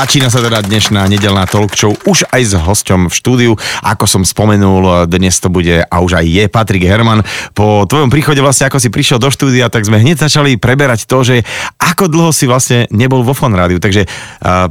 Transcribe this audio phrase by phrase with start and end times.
[0.00, 3.52] Začína sa teda dnešná nedelná talk show už aj s hosťom v štúdiu.
[3.84, 7.20] Ako som spomenul, dnes to bude a už aj je Patrik Herman.
[7.52, 11.20] Po tvojom príchode vlastne, ako si prišiel do štúdia, tak sme hneď začali preberať to,
[11.20, 11.36] že
[11.76, 13.76] ako dlho si vlastne nebol vo Fon Rádiu.
[13.76, 14.08] Takže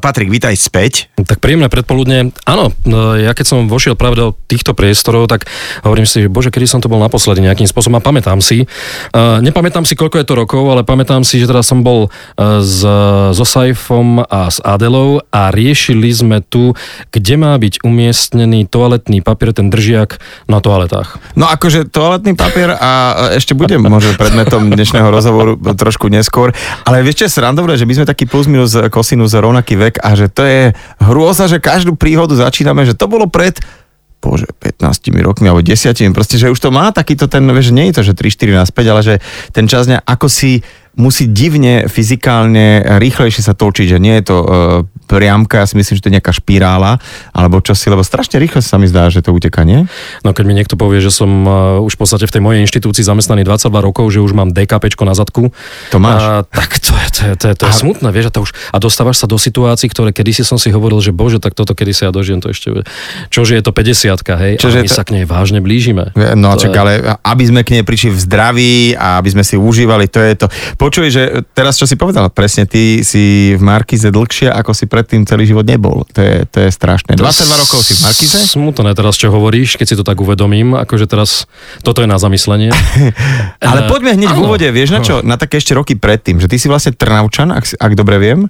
[0.01, 1.13] Patrik, vítaj späť.
[1.13, 2.33] Tak príjemné predpoludne.
[2.49, 5.45] Áno, no, ja keď som vošiel práve do týchto priestorov, tak
[5.85, 8.65] hovorím si, že bože, kedy som to bol naposledy nejakým spôsobom a pamätám si.
[9.13, 12.65] Uh, nepamätám si, koľko je to rokov, ale pamätám si, že teda som bol uh,
[12.65, 12.81] s,
[13.37, 16.73] so Saifom a s Adelou a riešili sme tu,
[17.11, 21.19] kde má byť umiestnený toaletný papier, ten držiak na toaletách.
[21.35, 22.91] No akože toaletný papier a
[23.35, 27.93] ešte budem možno predmetom dnešného rozhovoru trošku neskôr, ale vieš čo je srandovné, že my
[27.99, 30.61] sme taký plus minus kosinus rovnaký vek a že to je
[31.03, 33.59] hrôza, že každú príhodu začíname, že to bolo pred
[34.19, 37.99] bože, 15 rokmi alebo 10, proste, že už to má takýto ten, vieš, nie je
[37.99, 39.15] to, že 3-4 naspäť, ale že
[39.55, 40.59] ten čas ako si
[40.99, 44.47] musí divne fyzikálne rýchlejšie sa točiť, že nie je to uh,
[45.07, 46.99] priamka, ja si myslím, že to je nejaká špirála,
[47.31, 49.87] alebo čo si, lebo strašne rýchle sa mi zdá, že to uteká, nie?
[50.21, 53.01] No keď mi niekto povie, že som uh, už v podstate v tej mojej inštitúcii
[53.01, 55.55] zamestnaný 22 rokov, že už mám DKP na zadku.
[55.95, 56.21] To máš?
[56.21, 57.79] A, tak to je, to je, to je, to je a...
[57.79, 60.99] smutné, vieš, a, to už, a dostávaš sa do situácií, ktoré kedysi som si hovoril,
[60.99, 62.83] že bože, tak toto kedy sa ja dožijem, to ešte,
[63.31, 64.97] čože je to 50 hej, Čože a my to...
[64.99, 66.11] sa k nej vážne blížime.
[66.35, 66.77] No čak, je...
[66.77, 66.91] ale
[67.23, 70.47] aby sme k nej prišli v zdraví a aby sme si užívali, to je to.
[70.89, 75.21] Počuj, že teraz čo si povedal, presne ty si v Markize dlhšie, ako si predtým
[75.21, 76.01] celý život nebol.
[76.17, 77.13] To je, to je strašné.
[77.13, 78.41] 22 rokov si v Markize?
[78.41, 81.45] Smutné teraz, čo hovoríš, keď si to tak uvedomím, akože teraz
[81.85, 82.73] toto je na zamyslenie.
[83.69, 85.21] Ale poďme hneď v úvode, vieš na čo?
[85.21, 88.49] Na také ešte roky predtým, že ty si vlastne Trnavčan, ak, ak dobre viem.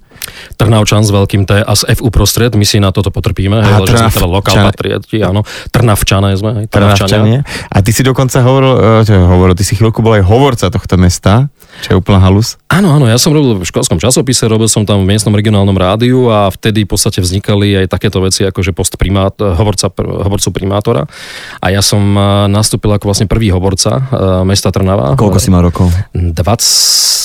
[0.55, 3.99] Trnavčan s veľkým T a s F uprostred, my si na toto potrpíme, hej, že
[3.99, 5.43] sme teda lokál patrioti, áno.
[5.75, 7.43] Trnavčané sme, hej, Trnavčania.
[7.67, 11.51] A ty si dokonca hovoril, čo hovoril, ty si chvíľku bol aj hovorca tohto mesta,
[11.83, 12.59] čo je úplná halus.
[12.69, 16.29] Áno, áno, ja som robil v školskom časopise, robil som tam v miestnom regionálnom rádiu
[16.29, 21.03] a vtedy v podstate vznikali aj takéto veci ako že post primát, hovorca, hovorcu primátora.
[21.59, 24.03] A ja som eh, nastúpil ako vlastne prvý hovorca uh,
[24.45, 25.17] mesta Trnava.
[25.17, 25.89] Koľko si mal rokov?
[26.13, 27.18] 20.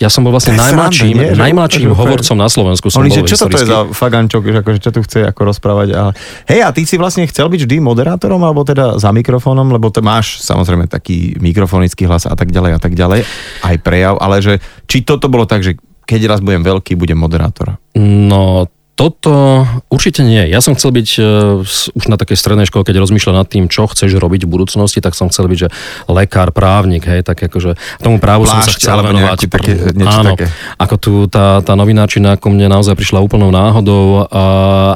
[0.00, 2.88] Ja som bol vlastne najmladším, nie, najmladším že, hovorcom na Slovensku.
[2.88, 5.88] Som Oni, bol čo to je za fagančok, že akože čo tu chce ako rozprávať.
[5.92, 6.02] A...
[6.48, 10.00] Hej, a ty si vlastne chcel byť vždy moderátorom alebo teda za mikrofónom, lebo to
[10.00, 13.28] máš samozrejme taký mikrofonický hlas a tak ďalej a tak ďalej,
[13.62, 17.80] aj prejav, ale že či toto bolo tak, že keď raz budem veľký, budem moderátor?
[17.96, 20.46] No, toto určite nie.
[20.46, 23.90] Ja som chcel byť uh, už na takej strednej škole, keď rozmýšľal nad tým, čo
[23.90, 25.68] chceš robiť v budúcnosti, tak som chcel byť, že
[26.06, 29.38] lekár, právnik, hej, tak akože tomu právu Plášť, som sa chcel venovať.
[29.50, 30.46] Také, niečo áno, také.
[30.78, 34.44] ako tu tá, tá novináčina ako mne naozaj prišla úplnou náhodou a,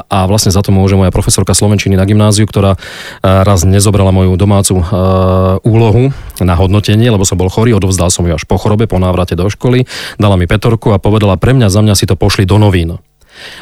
[0.07, 4.39] a vlastne za to môže moja profesorka Slovenčiny na gymnáziu, ktorá uh, raz nezobrala moju
[4.39, 8.87] domácu uh, úlohu na hodnotenie, lebo som bol chorý, odovzdal som ju až po chorobe,
[8.87, 9.83] po návrate do školy,
[10.15, 12.95] dala mi petorku a povedala, pre mňa, za mňa si to pošli do novín.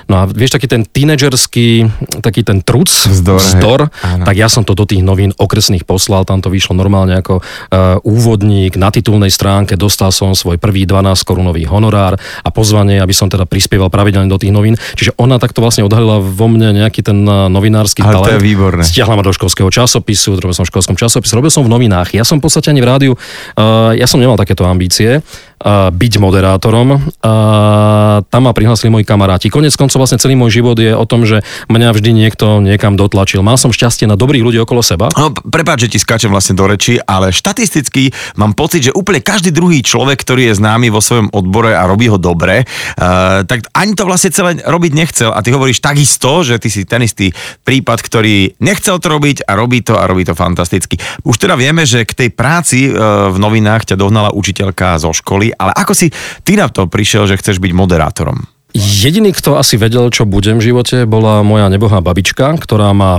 [0.08, 1.88] No a vieš, taký ten tínedžerský,
[2.22, 3.82] taký ten truc, vzdor, vzdor
[4.24, 7.98] tak ja som to do tých novín okresných poslal, tam to vyšlo normálne ako uh,
[8.04, 13.28] úvodník na titulnej stránke, dostal som svoj prvý 12 korunový honorár a pozvanie, aby som
[13.28, 14.76] teda prispieval pravidelne do tých novín.
[14.96, 18.28] Čiže ona takto vlastne odhalila vo mne nejaký ten uh, novinársky Ale talent.
[18.28, 18.84] to je výborné.
[18.84, 22.16] Stiahla ma do školského časopisu, robil som v školskom časopise, robil som v novinách.
[22.16, 26.14] Ja som v podstate ani v rádiu, uh, ja som nemal takéto ambície uh, byť
[26.22, 26.88] moderátorom.
[27.24, 29.50] Uh, tam ma prihlásili moji kamaráti.
[29.50, 33.44] Konec koncov vlastne celý môj život je o tom, že mňa vždy niekto niekam dotlačil.
[33.44, 35.12] Mal som šťastie na dobrých ľudí okolo seba.
[35.20, 39.52] No, prepáč, že ti skáčem vlastne do reči, ale štatisticky mám pocit, že úplne každý
[39.52, 43.92] druhý človek, ktorý je známy vo svojom odbore a robí ho dobre, uh, tak ani
[43.98, 45.36] to vlastne celé robiť nechcel.
[45.36, 47.36] A ty hovoríš takisto, že ty si ten istý
[47.68, 50.96] prípad, ktorý nechcel to robiť a robí to a robí to fantasticky.
[51.28, 55.58] Už teda vieme, že k tej práci uh, v novinách ťa dohnala učiteľka zo školy
[55.58, 56.08] ale ako si
[56.46, 58.57] ty na to prišiel, že chceš byť moderátorom?
[58.78, 63.18] Jediný, kto asi vedel, čo budem v živote, bola moja nebohá babička, ktorá má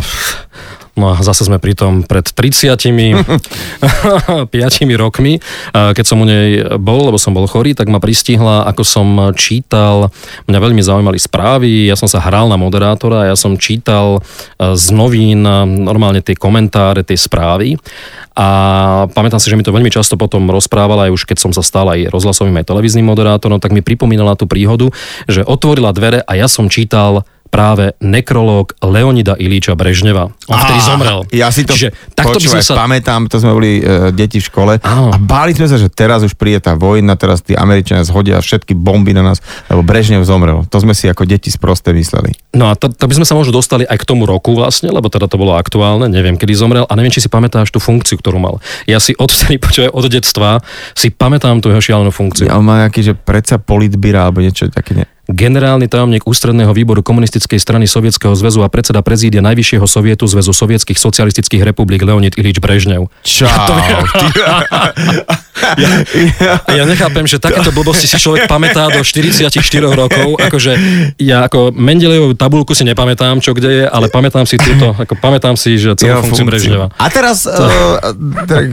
[0.99, 4.51] No a zase sme pri tom pred 30 5
[5.07, 5.39] rokmi,
[5.71, 9.07] keď som u nej bol, lebo som bol chorý, tak ma pristihla, ako som
[9.39, 10.11] čítal,
[10.51, 14.19] mňa veľmi zaujímali správy, ja som sa hral na moderátora, ja som čítal
[14.59, 15.47] z novín
[15.87, 17.79] normálne tie komentáre, tie správy.
[18.39, 18.49] A
[19.11, 21.91] pamätám si, že mi to veľmi často potom rozprávala, aj už keď som sa stal
[21.91, 24.91] aj rozhlasovým aj televíznym moderátorom, tak mi pripomínala tú príhodu,
[25.27, 30.33] že otvorila dvere a ja som čítal práve nekrológ Leonida Ilíča Brežneva.
[30.49, 31.19] On Á, vtedy zomrel.
[31.33, 32.75] Ja si to Čiže, takto počúvaj, by sme sa...
[32.77, 35.13] pamätám, to sme boli uh, deti v škole Áno.
[35.13, 38.73] a báli sme sa, že teraz už príde tá vojna, teraz tí Američania zhodia všetky
[38.73, 40.65] bomby na nás, lebo Brežnev zomrel.
[40.69, 42.37] To sme si ako deti sprosté mysleli.
[42.57, 45.13] No a to, to by sme sa možno dostali aj k tomu roku vlastne, lebo
[45.13, 48.39] teda to bolo aktuálne, neviem kedy zomrel a neviem, či si pamätáš tú funkciu, ktorú
[48.39, 48.63] mal.
[48.87, 50.63] Ja si odtedy, počúvaj, od detstva
[50.95, 52.47] si pamätám tú jeho šialenú funkciu.
[52.47, 54.95] Ja, on má nejaký, že predsa politbíra alebo niečo také.
[54.95, 55.05] Ne...
[55.29, 60.97] generálny tajomník ústredného výboru komunistickej strany Sovietskeho zväzu a predseda prezídia Najvyššieho sovietu Zväzu sovietských
[60.97, 63.13] socialistických republik Leonid Ilič Brežnev.
[63.23, 63.49] Čau.
[66.39, 69.51] Ja, ja nechápem, že takéto blbosti si človek pamätá do 44
[69.91, 70.39] rokov.
[70.39, 70.79] Akože
[71.19, 75.59] ja ako Mendelejovú tabulku si nepamätám, čo kde je, ale pamätám si túto, ako pamätám
[75.59, 76.95] si, že celú funkciu Brežneva.
[76.95, 77.51] A teraz to...
[77.51, 77.99] uh,
[78.47, 78.71] tak,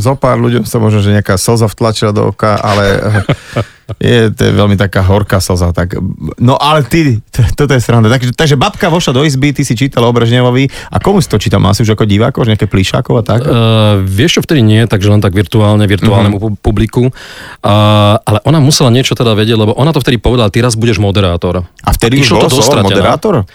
[0.00, 2.84] zo pár ľuďom sa možno, že nejaká slza vtlačila do oka, ale
[4.02, 5.70] je, to je veľmi taká horká slza.
[5.70, 5.94] Tak,
[6.42, 8.10] no ale ty, to, toto je sranda.
[8.10, 10.66] Takže, takže babka vošla do izby, ty si čítal o Brežnevovi.
[10.90, 11.62] A komu si to čítal?
[11.62, 13.46] Asi už ako diváko, už nejaké plíšákov a tak?
[13.46, 16.58] Uh, vieš čo, vtedy nie, takže len tak virtuálne, virtuálnemu mm-hmm.
[16.58, 17.10] publiku.
[17.10, 20.98] Uh, ale ona musela niečo teda vedieť, lebo ona to vtedy povedala, ty raz budeš
[20.98, 21.62] moderátor.
[21.86, 23.46] A vtedy Išlo to moderátor?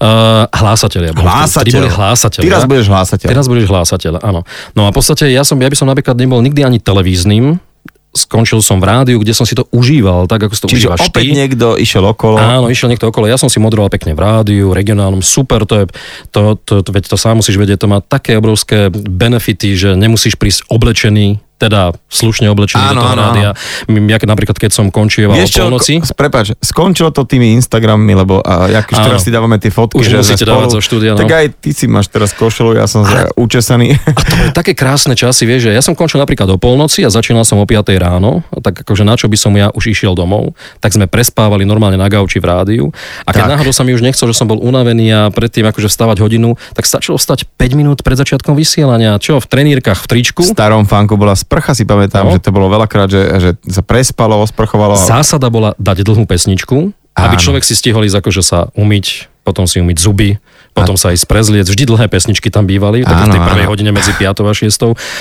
[0.00, 1.10] Uh, hlásatelia.
[1.12, 1.82] Hlásateľ.
[1.82, 2.40] Boli hlásateľ.
[2.40, 3.26] Ty raz budeš hlásateľ.
[3.26, 4.46] Teraz budeš hlásateľ, áno.
[4.72, 7.60] No a v podstate ja, som, ja by som napríklad nebol nikdy ani televíznym,
[8.10, 11.00] skončil som v rádiu, kde som si to užíval, tak ako si to Čiže užívaš
[11.06, 11.34] opäť ty.
[11.34, 12.42] niekto išiel okolo.
[12.42, 13.30] Áno, išiel niekto okolo.
[13.30, 15.84] Ja som si moderoval pekne v rádiu, regionálnom, super, to je,
[16.34, 20.34] to, to, to, veď to sám musíš vedieť, to má také obrovské benefity, že nemusíš
[20.34, 23.50] prísť oblečený teda slušne oblečený Áno, do toho áno, rádia.
[24.08, 28.40] Ja, keď napríklad, keď som končieval o polnoci, ko- prepáč, skončilo to tými Instagrammi, lebo
[28.40, 29.12] a, jak Áno.
[29.12, 31.20] teraz si dávame tie fotky, Už že musíte spolu, dávať zo štúdia, no.
[31.20, 33.92] Tak aj ty si máš teraz košelu, ja som za učesaný.
[34.00, 37.12] A to boli také krásne časy, vieš, že ja som končil napríklad o polnoci a
[37.12, 40.16] začínal som o 5 ráno, a tak akože na čo by som ja už išiel
[40.16, 42.84] domov, tak sme prespávali normálne na gauči v rádiu
[43.28, 43.50] a keď Tak.
[43.52, 46.88] náhodou sa mi už nechcel, že som bol unavený a predtým akože vstávať hodinu, tak
[46.88, 50.40] stačilo vstať 5 minút pred začiatkom vysielania, čo v trenírkach v tričku.
[50.46, 52.30] V starom fanku bola sprcha, si pamätám, No.
[52.30, 54.94] že to bolo veľakrát, že, že sa prespalo, osprchovalo.
[54.94, 57.42] Zásada bola dať dlhú pesničku, aby Áno.
[57.42, 60.38] človek si stihol ísť akože sa umyť, potom si umyť zuby,
[60.70, 61.66] potom sa ísť prezliec.
[61.66, 63.72] Vždy dlhé pesničky tam bývali, tak v tej Áno, prvej áno.
[63.74, 64.70] hodine medzi 5 a 6.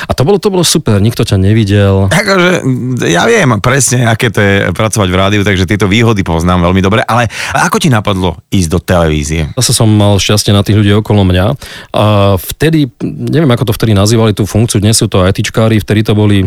[0.08, 2.06] A to bolo, to bolo super, nikto ťa nevidel.
[2.08, 2.64] Akože,
[3.10, 7.02] ja viem presne, aké to je pracovať v rádiu, takže tieto výhody poznám veľmi dobre,
[7.04, 9.42] ale ako ti napadlo ísť do televízie?
[9.58, 11.46] Zase som mal šťastie na tých ľudí okolo mňa.
[11.92, 12.04] A
[12.38, 16.46] vtedy, neviem ako to vtedy nazývali tú funkciu, dnes sú to ITčkári, vtedy to boli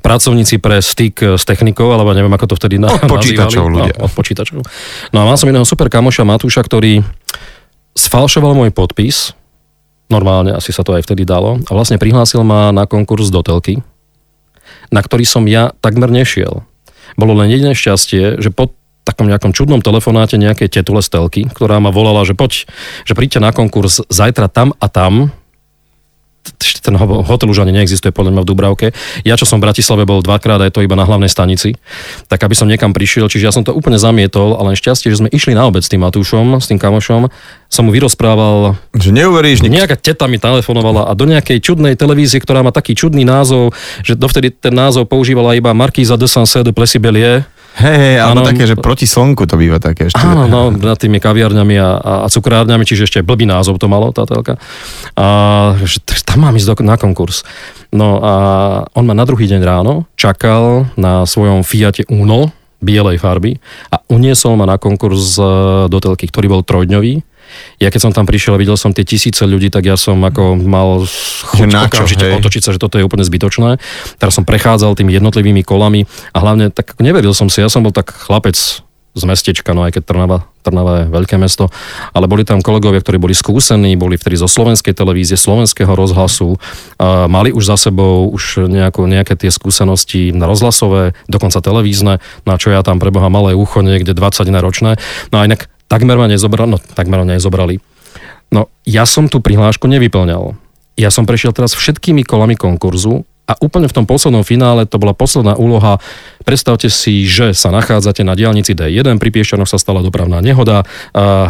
[0.00, 3.74] pracovníci pre styk s technikou, alebo neviem ako to vtedy na, Od počítačov nazývali.
[3.74, 3.94] ľudia.
[3.98, 4.58] No, od počítačov.
[5.10, 7.02] No a mal som jedného super kamoša Matúša, ktorý
[7.94, 9.32] sfalšoval môj podpis,
[10.10, 13.80] normálne asi sa to aj vtedy dalo, a vlastne prihlásil ma na konkurs do telky,
[14.92, 16.62] na ktorý som ja takmer nešiel.
[17.14, 18.74] Bolo len jediné šťastie, že po
[19.04, 22.64] takom nejakom čudnom telefonáte nejakej tetule z telky, ktorá ma volala, že poď,
[23.04, 25.30] že príďte na konkurs zajtra tam a tam,
[26.84, 28.86] ten ho- hotel už ani neexistuje podľa mňa v Dubravke.
[29.24, 31.80] Ja, čo som v Bratislave bol dvakrát, aj to iba na hlavnej stanici,
[32.28, 35.32] tak aby som niekam prišiel, čiže ja som to úplne zamietol, ale šťastie, že sme
[35.32, 37.32] išli na obed s tým Matúšom, s tým kamošom,
[37.72, 42.38] som mu vyrozprával Že neuveríš, nik- Nejaká teta mi telefonovala a do nejakej čudnej televízie,
[42.38, 43.72] ktorá má taký čudný názov,
[44.04, 47.48] že dovtedy ten názov používala iba Markíza de Sansé de Plessibelier.
[47.80, 50.22] Hej, hej, alebo také, že proti slnku to býva také ešte.
[50.22, 54.14] Áno, no, nad tými kaviarňami a, a, a cukrárňami, čiže ešte blbý názov to malo,
[54.14, 54.60] tá telka.
[55.18, 55.26] A
[55.82, 57.42] že tam mám ísť do, na konkurs.
[57.94, 58.34] No a
[58.94, 62.50] on ma na druhý deň ráno čakal na svojom Fiate Uno,
[62.84, 63.56] bielej farby
[63.88, 65.44] a uniesol ma na konkurs e,
[65.88, 67.24] do telky, ktorý bol trojdňový.
[67.82, 70.56] Ja keď som tam prišiel a videl som tie tisíce ľudí, tak ja som ako
[70.62, 71.04] mal
[71.54, 72.38] chuť okamžite hej?
[72.38, 73.78] otočiť sa, že toto je úplne zbytočné.
[74.18, 77.94] Teraz som prechádzal tými jednotlivými kolami a hlavne tak neveril som si, ja som bol
[77.94, 78.84] tak chlapec
[79.14, 81.70] z mestečka, no aj keď Trnava, Trnava je veľké mesto,
[82.10, 86.58] ale boli tam kolegovia, ktorí boli skúsení, boli vtedy zo slovenskej televízie, slovenského rozhlasu,
[86.98, 92.54] a mali už za sebou už nejako, nejaké tie skúsenosti na rozhlasové, dokonca televízne, na
[92.58, 94.98] čo ja tam preboha malé ucho niekde 20 na ročné.
[95.30, 97.80] No a inak takmer ma nezobrali, no takmer ma nezobrali.
[98.52, 100.54] No ja som tú prihlášku nevyplňal.
[100.94, 105.12] Ja som prešiel teraz všetkými kolami konkurzu a úplne v tom poslednom finále to bola
[105.12, 106.00] posledná úloha.
[106.48, 110.80] Predstavte si, že sa nachádzate na diálnici D1, pri Piešťanoch sa stala dopravná nehoda,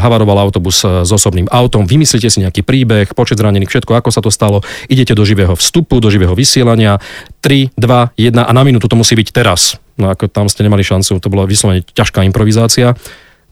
[0.03, 4.19] havaroval autobus e, s osobným autom, vymyslíte si nejaký príbeh, počet zranených, všetko, ako sa
[4.19, 6.99] to stalo, idete do živého vstupu, do živého vysielania,
[7.47, 9.79] 3, 2, 1 a na minútu to musí byť teraz.
[9.95, 12.99] No ako tam ste nemali šancu, to bola vyslovene ťažká improvizácia.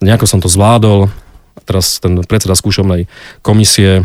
[0.03, 1.09] Nejako som to zvládol.
[1.63, 3.07] Teraz ten predseda skúšovnej
[3.41, 4.03] komisie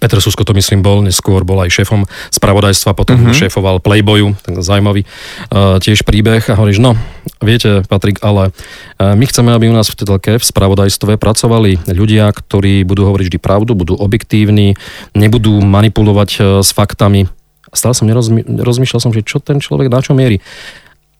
[0.00, 3.36] Peter Susko to myslím bol, neskôr bol aj šéfom spravodajstva, potom mm-hmm.
[3.36, 6.96] šéfoval Playboyu, tak zaujímavý uh, tiež príbeh a hovoríš, no,
[7.44, 12.32] viete, Patrik, ale uh, my chceme, aby u nás v telke, v spravodajstve pracovali ľudia,
[12.32, 14.72] ktorí budú hovoriť vždy pravdu, budú objektívni,
[15.12, 17.28] nebudú manipulovať uh, s faktami.
[17.76, 20.40] Stále som nerozmy- rozmýšľal som, že čo ten človek na čo mierí.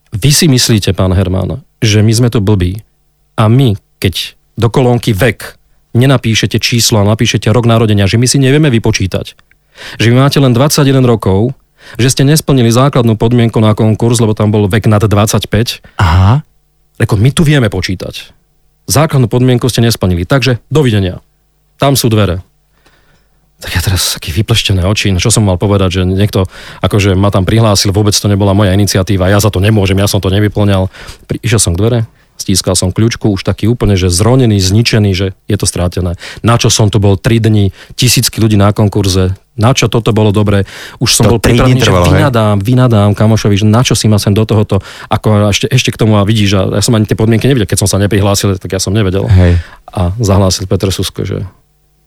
[0.09, 2.81] Vy si myslíte, pán Herman, že my sme to blbí
[3.37, 5.59] a my, keď do kolónky vek
[5.95, 9.25] nenapíšete číslo a napíšete rok narodenia, že my si nevieme vypočítať,
[9.99, 11.55] že vy máte len 21 rokov,
[11.95, 15.47] že ste nesplnili základnú podmienku na konkurs, lebo tam bol vek nad 25,
[16.01, 16.43] Aha.
[16.95, 18.31] Rekord, my tu vieme počítať.
[18.87, 21.19] Základnú podmienku ste nesplnili, takže dovidenia.
[21.75, 22.39] Tam sú dvere.
[23.59, 26.43] Tak ja teraz taký vypleštené oči, no čo som mal povedať, že niekto
[26.83, 30.19] akože ma tam prihlásil, vôbec to nebola moja iniciatíva, ja za to nemôžem, ja som
[30.19, 30.91] to nevyplňal.
[31.39, 31.99] Išiel som k dvere,
[32.35, 36.19] stískal som kľúčku, už taký úplne, že zronený, zničený, že je to strátené.
[36.43, 40.35] Na čo som tu bol 3 dní, tisícky ľudí na konkurze, na čo toto bolo
[40.35, 40.67] dobre,
[40.99, 42.19] už som To bol pripravený, že trvalo, hej?
[42.19, 45.99] vynadám, vynadám kamošovi, že na čo si ma sem do tohoto, ako ešte, ešte k
[45.99, 48.75] tomu a vidíš, a ja som ani tie podmienky nevedel, keď som sa neprihlásil, tak
[48.75, 49.23] ja som nevedel.
[49.31, 49.63] Hej.
[49.95, 51.47] A zahlásil Petr Susko, že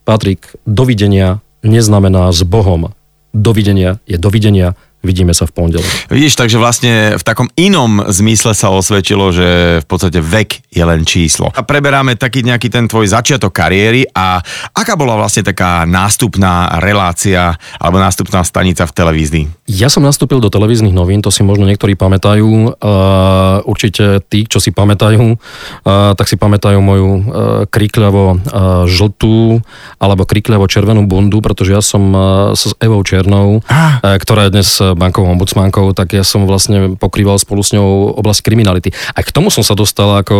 [0.04, 2.92] Patrik, dovidenia neznamená s Bohom.
[3.32, 4.72] Dovidenia je dovidenia,
[5.04, 5.86] vidíme sa v pondelok.
[6.10, 11.06] Vidíš, takže vlastne v takom inom zmysle sa osvedčilo, že v podstate vek je len
[11.06, 11.48] číslo.
[11.54, 14.42] A preberáme taký nejaký ten tvoj začiatok kariéry a
[14.74, 19.44] aká bola vlastne taká nástupná relácia alebo nástupná stanica v televízii?
[19.70, 22.78] Ja som nastúpil do televíznych novín, to si možno niektorí pamätajú.
[22.78, 27.22] Uh, určite tí, čo si pamätajú, uh, tak si pamätajú moju uh,
[27.68, 28.40] krikľavo
[28.88, 29.60] žltú
[30.00, 32.10] alebo krikľavo červenú bundu, pretože ja som
[32.54, 34.18] s Evou Černou, Ah.
[34.18, 38.94] ktorá je dnes bankovou ombudsmankou, tak ja som vlastne pokrýval spolu s ňou oblasť kriminality.
[39.12, 40.38] Aj k tomu som sa dostal ako,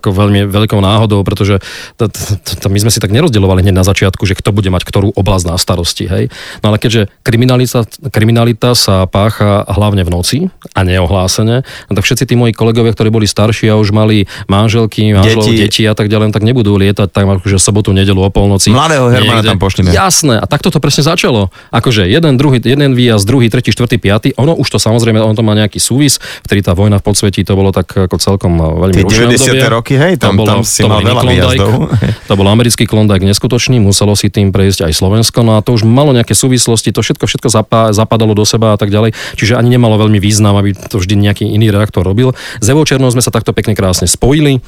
[0.00, 1.60] ako veľmi veľkou náhodou, pretože
[2.00, 4.82] t- t- t- my sme si tak nerozdeľovali hneď na začiatku, že kto bude mať
[4.88, 6.08] ktorú oblasť na starosti.
[6.08, 6.24] Hej?
[6.64, 10.38] No ale keďže kriminalita, kriminalita sa pácha hlavne v noci
[10.72, 15.12] a neohlásene, no tak všetci tí moji kolegovia, ktorí boli starší a už mali manželky,
[15.12, 15.60] manželov, Deti.
[15.60, 15.82] deti.
[15.84, 18.72] a tak ďalej, tak nebudú lietať tam akože sobotu, nedelu o polnoci.
[18.72, 19.92] Mladého Hermana tam pošlime.
[19.92, 21.52] Jasné, a takto to presne začalo.
[21.68, 24.28] Akože jeden, druhý, jeden výjazd, druhý, tretí, štvrtý, piatý.
[24.40, 26.16] Ono už to samozrejme, on to má nejaký súvis,
[26.48, 29.36] vtedy tá vojna v podsvetí, to bolo tak ako celkom veľmi Tie rušné 90.
[29.36, 29.68] obdobie.
[29.68, 31.66] roky, hej, tam- to bolo, tam si to mal veľa Klondike.
[32.28, 35.88] To bol americký klondajk neskutočný, muselo si tým prejsť aj Slovensko, no a to už
[35.88, 39.72] malo nejaké súvislosti, to všetko, všetko zapá, zapadalo do seba a tak ďalej, čiže ani
[39.72, 42.36] nemalo veľmi význam, aby to vždy nejaký iný reaktor robil.
[42.60, 44.60] S Evou Černou sme sa takto pekne krásne spojili,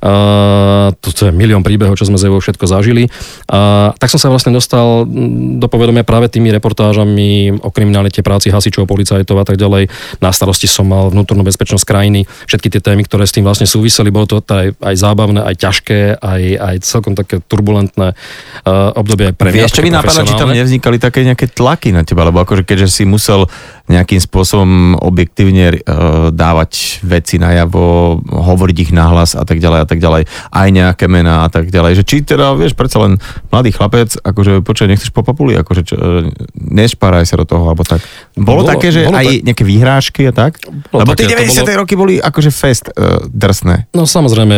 [0.00, 3.10] uh, to, to je milión príbehov, čo sme s Evou všetko zažili.
[3.50, 7.68] Uh, tak som sa vlastne dostal mm, do povedomia práve tými reportážami o
[8.08, 9.92] kriminalite práci hasičov, policajtov a tak ďalej.
[10.24, 14.08] Na starosti som mal vnútornú bezpečnosť krajiny, všetky tie témy, ktoré s tým vlastne súviseli,
[14.08, 19.34] bolo to aj, aj zábavné, aj ťažké, aj, aj celkom také turbulentné uh, obdobie aj
[19.36, 19.68] pre mňa.
[19.68, 22.88] Vieš, čo mi napadá, či tam nevznikali také nejaké tlaky na teba, lebo akože keďže
[22.88, 23.46] si musel
[23.88, 29.98] nejakým spôsobom objektívne uh, dávať veci najavo, hovoriť ich nahlas a tak ďalej a tak
[30.00, 33.16] ďalej, aj nejaké mená a tak ďalej, že či teda, vieš, predsa len
[33.48, 37.82] mladý chlapec, akože počkaj, nechceš po papuli, akože čo, e, nešparaj sa do toho, alebo
[37.82, 37.97] tak.
[38.38, 40.62] Bolo, Bolo- také, že bolo aj tak- nejaké výhrážky a tak?
[40.90, 41.66] Bolo lebo tie to 90.
[41.66, 43.90] bolo- roky boli akože fest uh, drsné.
[43.92, 44.56] No samozrejme,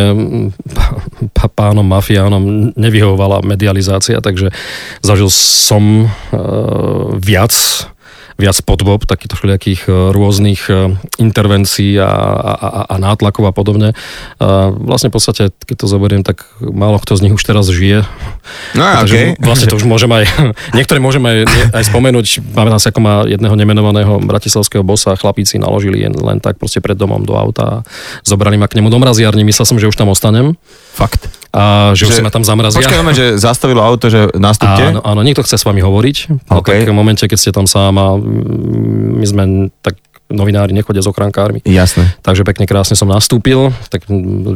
[1.33, 4.53] pá- pánom mafiánom nevyhovovala medializácia, takže
[5.01, 7.51] zažil som uh, viac
[8.41, 13.93] viac podbob, takýchto všelijakých e, rôznych e, intervencií a, a, a- a nátlakov a podobne.
[14.41, 18.01] A vlastne v podstate, keď to zoberiem, tak málo kto z nich už teraz žije.
[18.73, 19.37] No okej.
[19.37, 20.25] vlastne to už môžem aj,
[20.77, 22.41] niektoré môžem aj, aj spomenúť.
[22.51, 26.97] Pamätám si, ako má jedného nemenovaného bratislavského bossa chlapíci naložili len, len tak proste pred
[26.97, 27.77] domom do auta a
[28.25, 29.45] zobrali ma k nemu do mraziarny.
[29.45, 30.57] Myslel som, že už tam ostanem
[30.91, 31.40] Fakt.
[31.51, 32.79] A že, že už si ma tam zamrazia.
[32.79, 34.95] Počkaj, moment, že zastavilo auto, že nastúpte?
[34.95, 36.17] Áno, áno, niekto chce s vami hovoriť.
[36.47, 36.71] No, OK.
[36.71, 39.43] tak v momente, keď ste tam sám a my sme
[39.83, 39.99] tak
[40.31, 41.61] novinári nechodia s ochrankármi.
[41.67, 42.15] Jasné.
[42.25, 44.07] Takže pekne krásne som nastúpil, tak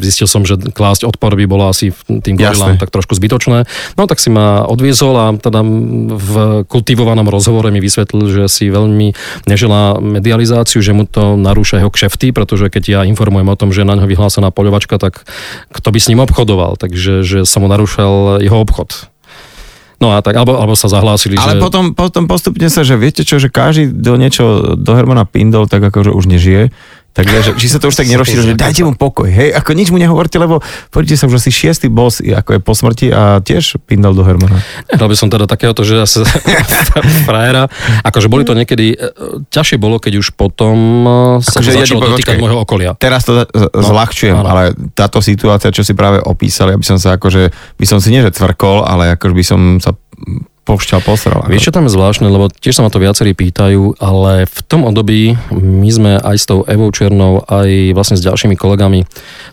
[0.02, 3.68] zistil som, že klásť odpor by bolo asi tým gorilám tak trošku zbytočné.
[4.00, 5.62] No tak si ma odviezol a teda
[6.16, 6.34] v
[6.66, 9.14] kultivovanom rozhovore mi vysvetlil, že si veľmi
[9.46, 13.88] neželá medializáciu, že mu to narúša jeho kšefty, pretože keď ja informujem o tom, že
[13.88, 15.28] na ňo vyhlásená poľovačka, tak
[15.72, 19.12] kto by s ním obchodoval, takže že sa mu narúšal jeho obchod.
[20.00, 21.64] No a tak, alebo, alebo sa zahlásili, Ale že...
[21.64, 25.80] potom, potom postupne sa, že viete čo, že každý do niečo, do Hermana Pindol, tak
[25.84, 26.76] akože už nežije.
[27.16, 29.88] Takže, že, či sa to už tak nerozšírilo, že dajte mu pokoj, hej, ako nič
[29.88, 30.60] mu nehovorte, lebo
[30.92, 34.60] poďte sa už asi šiestý boss, ako je po smrti a tiež Pindol do Hermana.
[34.92, 36.28] Nechal by som teda takéhoto, že zase
[37.28, 37.72] frajera.
[38.04, 40.76] Akože boli to niekedy, e, ťažšie bolo, keď už potom
[41.40, 42.92] e, sa Akože ja začalo poviem, dotýkať môjho okolia.
[43.00, 44.52] Teraz to z- zľahčujem, áno.
[44.52, 47.48] ale táto situácia, čo si práve opísali, aby som sa akože,
[47.80, 49.96] by som si nie že cvrkol, ale akože by som sa
[50.66, 51.46] povšťal posral.
[51.46, 54.82] Vieš, čo tam je zvláštne, lebo tiež sa ma to viacerí pýtajú, ale v tom
[54.90, 59.06] období my sme aj s tou Evou Černou, aj vlastne s ďalšími kolegami,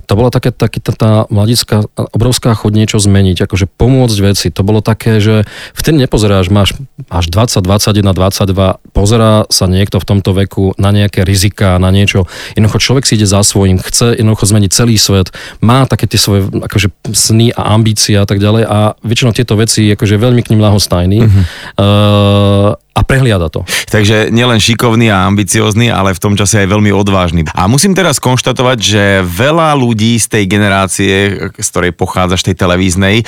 [0.08, 1.84] to bola také, také tá, tá mladická,
[2.16, 4.48] obrovská chod niečo zmeniť, akože pomôcť veci.
[4.48, 5.44] To bolo také, že
[5.76, 6.76] vtedy nepozeráš, máš,
[7.12, 12.24] máš 20, 21, 22, pozerá sa niekto v tomto veku na nejaké rizika, na niečo.
[12.56, 15.28] Jednoducho človek si ide za svojím, chce jednoducho zmeniť celý svet,
[15.60, 19.92] má také tie svoje akože, sny a ambície a tak ďalej a väčšinou tieto veci
[19.92, 20.64] akože veľmi k ním
[21.02, 21.18] ľahostajný.
[21.26, 22.72] Uh-huh.
[22.72, 23.64] Uh, a prehliada to.
[23.88, 27.48] Takže nielen šikovný a ambiciózny, ale v tom čase aj veľmi odvážny.
[27.56, 31.12] A musím teraz konštatovať, že veľa ľudí z tej generácie,
[31.56, 33.24] z ktorej pochádzaš tej televíznej, e,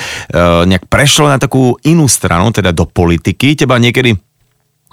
[0.69, 3.57] nejak prešlo na takú inú stranu, teda do politiky.
[3.57, 4.13] Teba niekedy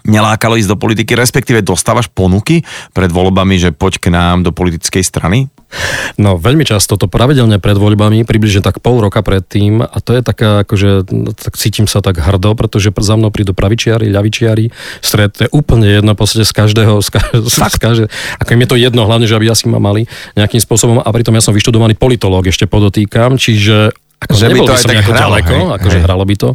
[0.06, 5.02] nelákalo ísť do politiky, respektíve dostávaš ponuky pred voľbami, že poď k nám do politickej
[5.02, 5.50] strany?
[6.20, 10.20] No veľmi často to pravidelne pred voľbami, približne tak pol roka predtým a to je
[10.20, 14.68] taká, akože no, tak cítim sa tak hrdo, pretože za mnou prídu pravičiari, ľavičiari,
[15.00, 18.68] stred, je úplne jedno, v podstate z každého, z, každého, z každého, ako im je
[18.68, 20.04] to jedno, hlavne, že aby asi ma mali
[20.36, 24.72] nejakým spôsobom a pritom ja som vyštudovaný politológ, ešte podotýkam, čiže ako že by to
[24.72, 26.04] aj tak hralo, ďaleko, hej, akože hej.
[26.06, 26.48] hralo by to.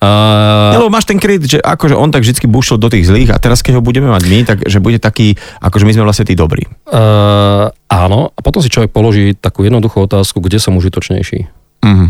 [0.00, 3.36] Uh, Lebo máš ten kredit, že akože on tak vždy bušil do tých zlých a
[3.36, 6.32] teraz keď ho budeme mať my, tak že bude taký, akože my sme vlastne tí
[6.32, 6.64] dobrí.
[6.88, 11.52] Uh, áno, a potom si človek položí takú jednoduchú otázku, kde som užitočnejší.
[11.84, 12.08] Uh-huh.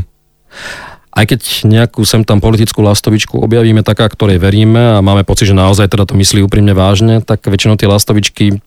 [1.11, 5.59] Aj keď nejakú sem tam politickú lastovičku objavíme taká, ktorej veríme a máme pocit, že
[5.59, 8.63] naozaj teda to myslí úprimne vážne, tak väčšinou tie lastovičky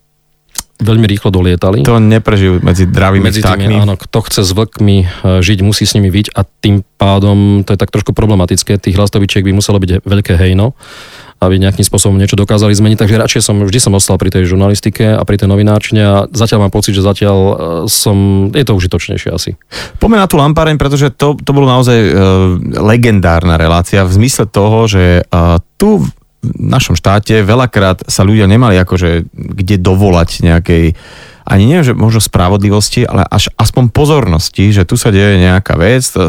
[0.81, 1.85] veľmi rýchlo dolietali.
[1.85, 3.75] To neprežijú medzi dravými medzi tými, vtákmi.
[3.83, 5.05] Áno, kto chce s vlkmi e,
[5.45, 8.81] žiť, musí s nimi byť a tým pádom to je tak trošku problematické.
[8.81, 10.73] Tých lastovičiek by muselo byť veľké hejno
[11.43, 12.97] aby nejakým spôsobom niečo dokázali zmeniť.
[13.03, 16.67] Takže radšej som, vždy som ostal pri tej žurnalistike a pri tej novinárčine a zatiaľ
[16.67, 17.55] mám pocit, že zatiaľ e,
[17.91, 19.59] som, je to užitočnejšie asi.
[19.99, 22.15] Poďme na tú lampáreň, pretože to, to bolo naozaj uh,
[22.79, 26.03] legendárna relácia v zmysle toho, že uh, tu
[26.43, 30.93] našom štáte veľakrát sa ľudia nemali akože kde dovolať nejakej
[31.43, 36.07] ani neviem, že možno spravodlivosti, ale až aspoň pozornosti, že tu sa deje nejaká vec,
[36.15, 36.23] e,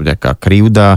[0.00, 0.96] nejaká krivda,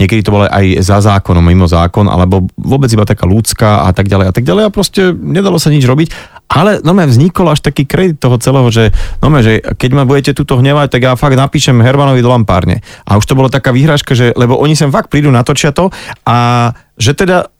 [0.00, 4.08] niekedy to bolo aj za zákonom, mimo zákon, alebo vôbec iba taká ľudská a tak
[4.08, 6.08] ďalej a tak ďalej a proste nedalo sa nič robiť.
[6.50, 8.90] Ale no vznikol až taký kredit toho celého, že,
[9.20, 12.80] no že keď ma budete tuto hnevať, tak ja fakt napíšem Hermanovi do lampárne.
[13.04, 15.92] A už to bolo taká výhražka, že, lebo oni sem fakt prídu, natočia to
[16.24, 17.52] a že teda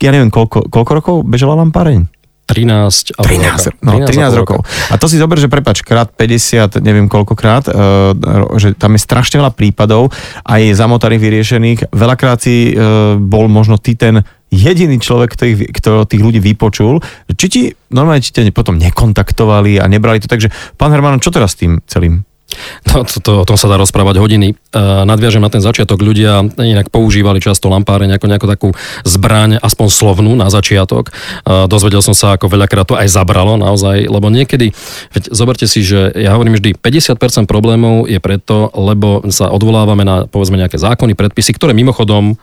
[0.00, 2.08] ja neviem, koľko, koľko rokov bežala lampáreň?
[2.50, 4.66] 13, 13, no, 13, 13 rokov.
[4.90, 8.10] A to si zober, že prepač, krát 50, neviem koľkokrát, uh,
[8.58, 10.10] že tam je strašne veľa prípadov,
[10.42, 11.78] aj zamotaných vyriešených.
[11.94, 16.98] Veľakrát si uh, bol možno ty ten jediný človek, ktorý, kto tých ľudí vypočul.
[17.30, 17.62] Či ti
[17.94, 22.26] normálne či potom nekontaktovali a nebrali to, takže pán Herman, čo teraz s tým celým?
[22.90, 24.56] No, to, to, o tom sa dá rozprávať hodiny.
[24.74, 26.02] Uh, nadviažem na ten začiatok.
[26.02, 28.68] Ľudia inak používali často lampáreň ako nejakú takú
[29.06, 31.14] zbraň, aspoň slovnú na začiatok.
[31.46, 34.74] Uh, dozvedel som sa, ako veľakrát to aj zabralo naozaj, lebo niekedy,
[35.14, 40.26] veď zoberte si, že ja hovorím vždy, 50% problémov je preto, lebo sa odvolávame na
[40.26, 42.34] povedzme nejaké zákony, predpisy, ktoré mimochodom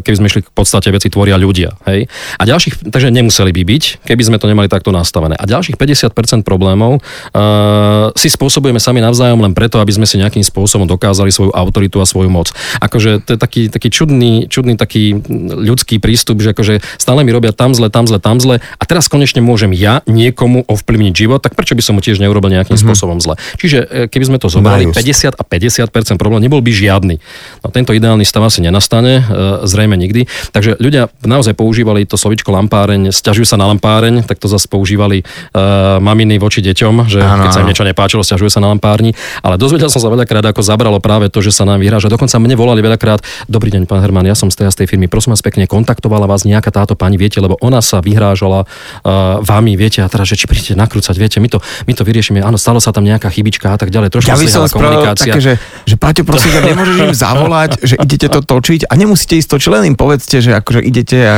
[0.00, 1.74] keby sme išli v podstate veci tvoria ľudia.
[1.88, 2.06] Hej?
[2.38, 5.36] A ďalších, takže nemuseli by byť, keby sme to nemali takto nastavené.
[5.36, 10.42] A ďalších 50% problémov uh, si spôsobujeme sami navzájom len preto, aby sme si nejakým
[10.44, 12.52] spôsobom dokázali svoju autoritu a svoju moc.
[12.80, 15.18] Akože to je taký, taký čudný, čudný taký
[15.50, 19.10] ľudský prístup, že akože stále mi robia tam zle, tam zle, tam zle a teraz
[19.10, 22.86] konečne môžem ja niekomu ovplyvniť život, tak prečo by som mu tiež neurobil nejakým mm-hmm.
[22.86, 23.34] spôsobom zle.
[23.58, 27.18] Čiže eh, keby sme to zobrali, 50 a 50% problém nebol by žiadny.
[27.66, 30.30] No, tento ideálny stav asi nenastane, E, zrejme nikdy.
[30.54, 35.22] Takže ľudia naozaj používali to slovičko lampáreň, stiažujú sa na lampáreň, tak to zase používali
[35.24, 39.16] uh, maminy voči deťom, že ano, keď sa im niečo nepáčilo, stiažujú sa na lampárni.
[39.40, 42.12] Ale dozvedel som sa veľakrát, ako zabralo práve to, že sa nám vyhráža.
[42.12, 45.06] Dokonca mne volali veľakrát, dobrý deň, pán Herman, ja som z tej, z tej firmy,
[45.08, 49.74] prosím vás pekne, kontaktovala vás nejaká táto pani, viete, lebo ona sa vyhrážala uh, vami,
[49.74, 52.78] viete, a teraz, že či prídete nakrúcať, viete, my to, my to vyriešime, áno, stalo
[52.78, 54.12] sa tam nejaká chybička a tak ďalej.
[54.12, 55.32] Trošku ja by som komunikácia.
[55.32, 55.54] Také, že,
[55.86, 59.84] že Paťo, prosím, nemôžeš im zavolať, že idete to točiť a nemusíte ísť točiť, len
[59.92, 61.36] im povedzte, že akože idete a...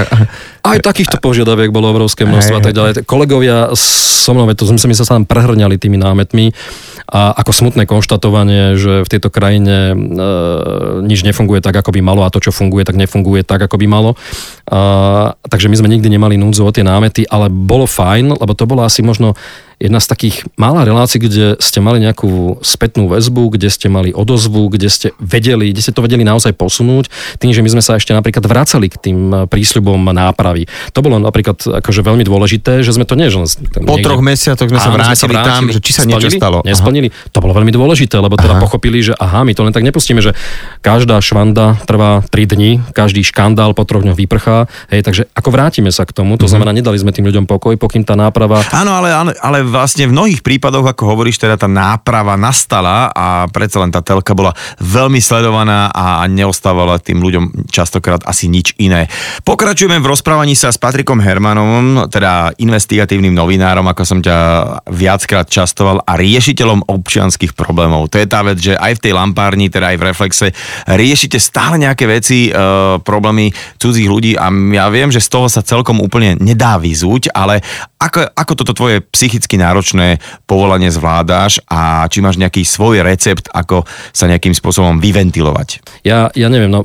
[0.62, 2.92] Aj takýchto požiadaviek bolo obrovské množstvo a tak ďalej.
[3.02, 6.54] Kolegovia so mnou, to sme sa tam prehrňali tými námetmi
[7.12, 9.94] a ako smutné konštatovanie, že v tejto krajine e,
[11.02, 13.86] nič nefunguje tak, ako by malo a to, čo funguje, tak nefunguje tak, ako by
[13.90, 14.14] malo.
[14.70, 18.64] A, takže my sme nikdy nemali núdzu o tie námety, ale bolo fajn, lebo to
[18.70, 19.34] bolo asi možno
[19.82, 24.70] jedna z takých mála relácií, kde ste mali nejakú spätnú väzbu, kde ste mali odozvu,
[24.70, 27.10] kde ste vedeli, kde ste to vedeli naozaj posunúť,
[27.42, 29.18] tým, že my sme sa ešte napríklad vracali k tým
[29.50, 30.70] prísľubom nápravy.
[30.94, 33.42] To bolo napríklad akože veľmi dôležité, že sme to nie, že
[33.82, 34.06] po niekde...
[34.06, 36.62] troch mesiacoch sme, sa vrátili, sme sa vrátili tam, že či sa niečo stalo.
[36.62, 37.10] Nesplnili.
[37.10, 37.34] Aha.
[37.34, 38.62] To bolo veľmi dôležité, lebo teda aha.
[38.62, 40.36] pochopili, že aha, my to len tak nepustíme, že
[40.78, 44.70] každá švanda trvá 3 dní, každý škandál po troch dňoch vyprchá.
[44.94, 46.50] Hej, takže ako vrátime sa k tomu, to mhm.
[46.54, 48.62] znamená, nedali sme tým ľuďom pokoj, pokým tá náprava.
[48.70, 53.48] Áno, ale, ale, ale vlastne v mnohých prípadoch, ako hovoríš, teda tá náprava nastala a
[53.48, 59.08] predsa len tá telka bola veľmi sledovaná a neostávala tým ľuďom častokrát asi nič iné.
[59.40, 64.36] Pokračujeme v rozprávaní sa s Patrikom Hermanom, teda investigatívnym novinárom, ako som ťa
[64.92, 68.12] viackrát častoval a riešiteľom občianských problémov.
[68.12, 70.46] To je tá vec, že aj v tej lampárni, teda aj v Reflexe,
[70.84, 72.52] riešite stále nejaké veci, e,
[73.00, 73.48] problémy
[73.80, 77.64] cudzích ľudí a ja viem, že z toho sa celkom úplne nedá vyzúť, ale
[78.02, 80.18] ako, ako toto tvoje psychicky náročné
[80.50, 86.02] povolanie zvládáš a či máš nejaký svoj recept, ako sa nejakým spôsobom vyventilovať?
[86.02, 86.82] Ja, ja neviem, no,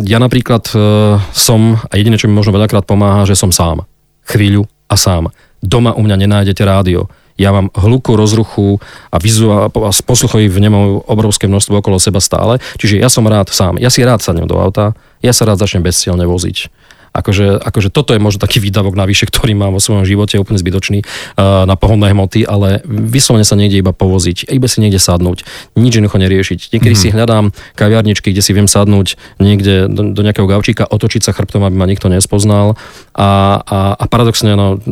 [0.00, 3.84] ja napríklad uh, som, a jediné, čo mi možno veľakrát pomáha, že som sám.
[4.24, 5.28] Chvíľu a sám.
[5.60, 8.78] Doma u mňa nenájdete rádio ja mám hluku, rozruchu
[9.10, 9.66] a, vizu, a
[10.06, 12.62] posluchových vnemov obrovské množstvo okolo seba stále.
[12.78, 13.82] Čiže ja som rád sám.
[13.82, 16.70] Ja si rád sadnem do auta, ja sa rád začnem bezcielne voziť
[17.14, 21.06] akože, akože toto je možno taký výdavok navyše, ktorý mám vo svojom živote, úplne zbytočný
[21.06, 25.46] uh, na pohonné hmoty, ale vyslovene sa niekde iba povoziť, iba si niekde sadnúť,
[25.78, 26.74] nič jednoducho neriešiť.
[26.74, 27.14] Niekedy mm-hmm.
[27.14, 27.44] si hľadám
[27.78, 31.86] kaviarničky, kde si viem sadnúť niekde do, do nejakého gaučíka, otočiť sa chrbtom, aby ma
[31.86, 32.74] nikto nespoznal
[33.14, 34.82] a, a, a paradoxne, no,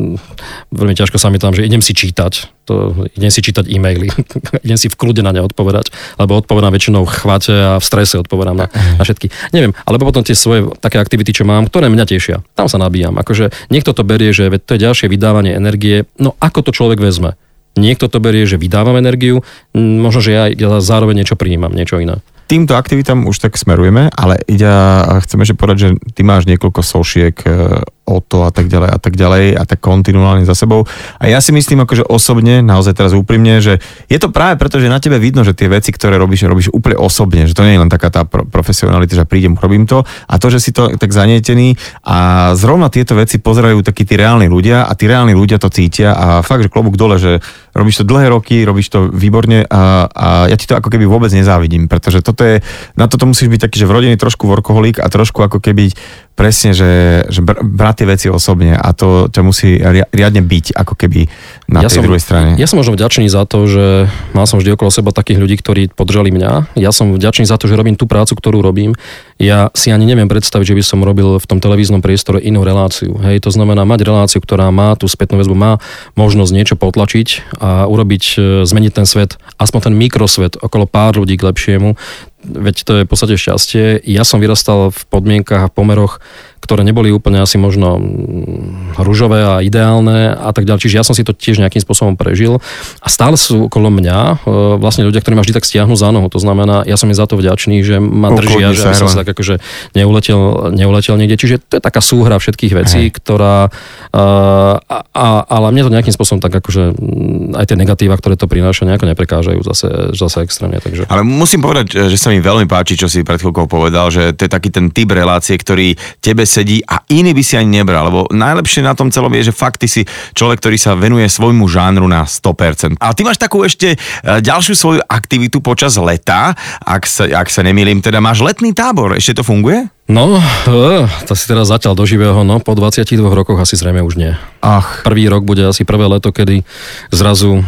[0.71, 4.07] veľmi ťažko sa mi tam, že idem si čítať, to, idem si čítať e-maily,
[4.65, 8.15] idem si v kľude na ne odpovedať, lebo odpovedám väčšinou v chvate a v strese
[8.23, 9.27] odpovedám na, na všetky.
[9.51, 12.45] Neviem, alebo potom tie svoje také aktivity, čo mám, ktoré mňa tešia.
[12.53, 13.17] Tam sa nabíjam.
[13.17, 16.05] Akože niekto to berie, že to je ďalšie vydávanie energie.
[16.21, 17.33] No ako to človek vezme?
[17.73, 19.41] Niekto to berie, že vydávam energiu,
[19.73, 22.21] možno, že ja, ja zároveň niečo prijímam, niečo iné
[22.53, 26.85] týmto aktivitám už tak smerujeme, ale ide a chceme že povedať, že ty máš niekoľko
[26.85, 30.83] sošiek e, o to a tak ďalej a tak ďalej a tak kontinuálne za sebou.
[31.23, 33.79] A ja si myslím akože osobne, naozaj teraz úprimne, že
[34.11, 36.99] je to práve preto, že na tebe vidno, že tie veci, ktoré robíš, robíš úplne
[36.99, 40.51] osobne, že to nie je len taká tá profesionalita, že prídem, robím to a to,
[40.51, 44.91] že si to tak zanietený a zrovna tieto veci pozerajú takí tí reálni ľudia a
[44.99, 47.39] tí reálni ľudia to cítia a fakt, že klobúk dole, že
[47.71, 51.31] robíš to dlhé roky, robíš to výborne a, a ja ti to ako keby vôbec
[51.31, 52.59] nezávidím, pretože toto je,
[52.99, 55.95] na toto musíš byť taký, že v rodine trošku workoholik a trošku ako keby
[56.33, 57.45] presne, že, že
[57.93, 59.77] tie veci osobne a to ťa musí
[60.11, 61.29] riadne byť ako keby
[61.69, 62.49] na ja tej som, druhej strane.
[62.59, 65.81] Ja som možno vďačný za to, že mal som vždy okolo seba takých ľudí, ktorí
[65.93, 66.75] podržali mňa.
[66.77, 68.97] Ja som vďačný za to, že robím tú prácu, ktorú robím.
[69.37, 73.15] Ja si ani neviem predstaviť, že by som robil v tom televíznom priestore inú reláciu.
[73.21, 75.81] Hej, to znamená mať reláciu, ktorá má tú spätnú väzbu, má
[76.17, 81.39] možnosť niečo potlačiť a urobiť, e, zmeniť ten svet, aspoň ten mikrosvet okolo pár ľudí
[81.39, 81.95] k lepšiemu
[82.43, 83.83] veď to je v podstate šťastie.
[84.03, 86.19] Ja som vyrastal v podmienkach a pomeroch,
[86.63, 90.87] ktoré neboli úplne asi možno mm, rúžové a ideálne a tak ďalej.
[90.87, 92.63] Čiže ja som si to tiež nejakým spôsobom prežil.
[93.03, 94.35] A stále sú okolo mňa e,
[94.79, 96.31] vlastne ľudia, ktorí ma vždy tak stiahnu za nohu.
[96.31, 99.35] To znamená, ja som im za to vďačný, že ma držia, že som sa tak
[99.35, 99.59] akože
[99.91, 101.35] neuletel, neuletel niekde.
[101.35, 103.19] Čiže to je taká súhra všetkých vecí, Hej.
[103.19, 103.67] ktorá...
[104.15, 108.39] Uh, a, a, ale mne to nejakým spôsobom tak akože mm, aj tie negatíva, ktoré
[108.39, 110.79] to prináša, nejako neprekážajú zase, zase extrémne.
[110.79, 111.11] Takže.
[111.11, 114.47] Ale musím povedať, že sa mi veľmi páči, čo si pred chvíľkou povedal, že to
[114.47, 118.29] je taký ten typ relácie, ktorý tebe sedí a iný by si ani nebral, lebo
[118.29, 120.05] najlepšie na tom celom je, že fakt ty si
[120.37, 123.01] človek, ktorý sa venuje svojmu žánru na 100%.
[123.01, 126.53] A ty máš takú ešte e, ďalšiu svoju aktivitu počas leta,
[126.85, 129.89] ak sa, ak sa nemýlim, teda máš letný tábor, ešte to funguje?
[130.03, 130.35] No,
[130.67, 134.35] eh, to si teraz zatiaľ do živého, no po 22 rokoch asi zrejme už nie.
[134.59, 134.99] Ach.
[135.07, 136.67] Prvý rok bude asi prvé leto, kedy
[137.07, 137.63] zrazu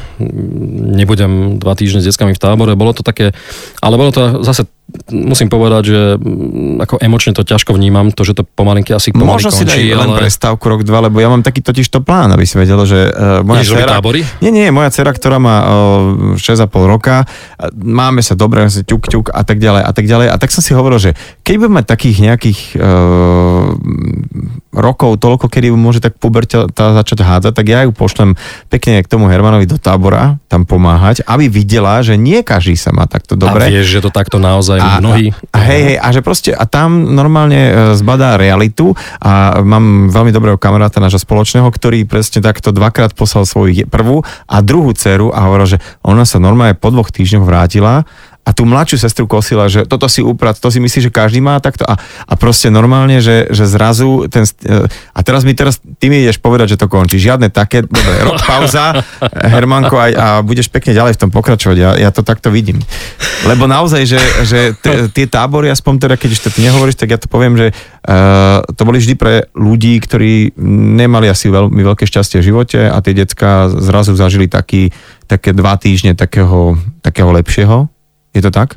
[0.99, 2.75] nebudem dva týždne s deckami v tábore.
[2.75, 3.31] Bolo to také,
[3.79, 4.67] ale bolo to zase
[5.09, 9.41] musím povedať, že mm, ako emočne to ťažko vnímam, to, že to pomalinky asi pomaly
[9.41, 10.01] Možno končí, si daj ale...
[10.05, 13.09] len prestávku rok, dva, lebo ja mám taký totiž to plán, aby si vedel, že
[13.09, 13.97] uh, moja dcera...
[13.97, 14.21] tábory?
[14.45, 19.25] Nie, nie, moja dcera, ktorá má uh, 6,5 roka, uh, máme sa dobre, ťuk, ťuk
[19.33, 20.27] a tak ďalej a tak ďalej.
[20.29, 23.73] A tak som si hovoril, že keď budem mať takých nejakých uh,
[24.75, 28.35] rokov toľko, kedy môže tak puberta začať hádzať, tak ja ju pošlem
[28.67, 33.07] pekne k tomu Hermanovi do tábora, tam pomáhať, aby videla, že nie každý sa má
[33.07, 33.65] takto dobre.
[33.65, 35.31] A vieš, že to takto naozaj a, mnohí.
[35.49, 38.91] A, a hej, hej, a že proste, a tam normálne e, zbadá realitu
[39.23, 44.55] a mám veľmi dobrého kamaráta nášho spoločného, ktorý presne takto dvakrát poslal svoju prvú a
[44.59, 48.03] druhú dceru a hovoril, že ona sa normálne po dvoch týždňoch vrátila
[48.45, 51.57] a tú mladšiu sestru kosila, že toto si uprat, to si myslí, že každý má
[51.57, 51.81] takto.
[51.81, 54.45] A, a proste normálne, že, že zrazu ten,
[55.17, 58.37] a teraz mi teraz, ty mi ideš povedať, že to končí, žiadne také, dobre, rok
[58.45, 59.01] pauza,
[59.53, 62.77] Hermanko, aj, a budeš pekne ďalej v tom pokračovať, ja, ja to takto vidím.
[63.49, 67.17] Lebo naozaj, že, že t- tie tábory, aspoň teda, keď už to ty nehovoríš, tak
[67.17, 70.53] ja to poviem, že uh, to boli vždy pre ľudí, ktorí
[71.01, 74.93] nemali asi veľmi veľké šťastie v živote a tie decka zrazu zažili taký,
[75.25, 77.89] také dva týždne takého, takého lepšieho
[78.35, 78.75] je to tak?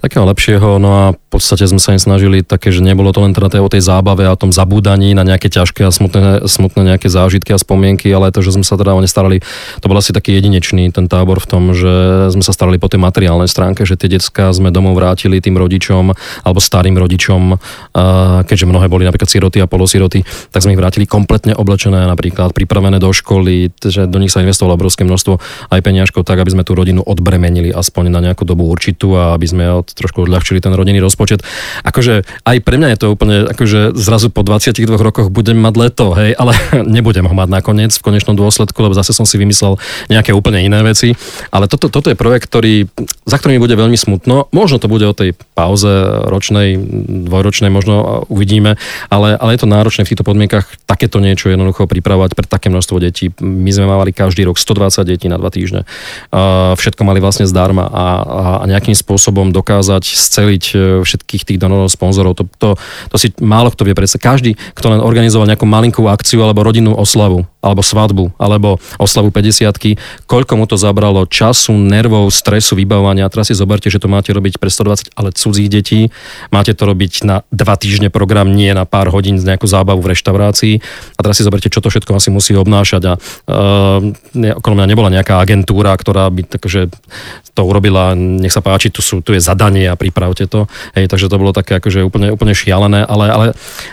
[0.00, 3.36] Takého lepšieho, no a v podstate sme sa im snažili také, že nebolo to len
[3.36, 7.12] teda o tej zábave a o tom zabúdaní na nejaké ťažké a smutné, smutné nejaké
[7.12, 9.44] zážitky a spomienky, ale to, že sme sa teda o ne starali,
[9.76, 11.92] to bol asi taký jedinečný ten tábor v tom, že
[12.32, 16.16] sme sa starali po tej materiálnej stránke, že tie decka sme domov vrátili tým rodičom
[16.48, 17.60] alebo starým rodičom,
[18.48, 22.96] keďže mnohé boli napríklad siroty a polosiroty, tak sme ich vrátili kompletne oblečené, napríklad pripravené
[22.96, 25.36] do školy, že do nich sa investovalo obrovské množstvo
[25.68, 29.44] aj peniažkov, tak aby sme tú rodinu odbremenili aspoň na nejakú dobu určitú a aby
[29.44, 31.42] sme od trošku odľahčili ten rodinný rozpočet.
[31.82, 36.12] Akože aj pre mňa je to úplne, akože zrazu po 22 rokoch budem mať leto,
[36.16, 36.54] hej, ale
[36.96, 39.76] nebudem ho mať nakoniec v konečnom dôsledku, lebo zase som si vymyslel
[40.08, 41.14] nejaké úplne iné veci.
[41.50, 42.88] Ale toto, toto je projekt, ktorý,
[43.26, 44.48] za ktorým bude veľmi smutno.
[44.50, 45.90] Možno to bude o tej pauze
[46.26, 46.78] ročnej,
[47.28, 48.80] dvojročnej, možno uvidíme,
[49.12, 52.96] ale, ale je to náročné v týchto podmienkach takéto niečo jednoducho pripravovať pre také množstvo
[53.02, 53.32] detí.
[53.40, 55.84] My sme mali každý rok 120 detí na dva týždne.
[56.76, 58.06] Všetko mali vlastne zdarma a,
[58.60, 59.50] a nejakým spôsobom
[59.80, 62.76] dokázať sceliť e, všetkých tých donorov, sponzorov, to, to,
[63.08, 64.20] to si málo kto vie predstaviť.
[64.20, 69.72] Každý, kto len organizoval nejakú malinkú akciu alebo rodinnú oslavu, alebo svadbu, alebo oslavu 50
[70.28, 73.28] koľko mu to zabralo času, nervov, stresu, vybavovania.
[73.28, 76.12] Teraz si zoberte, že to máte robiť pre 120, ale cudzích detí.
[76.52, 80.12] Máte to robiť na dva týždne program, nie na pár hodín z nejakú zábavu v
[80.16, 80.74] reštaurácii.
[81.16, 83.02] A teraz si zoberte, čo to všetko asi musí obnášať.
[83.08, 86.90] A uh, okolo mňa nebola nejaká agentúra, ktorá by takže
[87.54, 90.66] to urobila, nech sa páči, tu, sú, tu je zadanie a pripravte to.
[90.96, 93.46] Hej, takže to bolo také akože úplne, úplne šialené, ale, ale,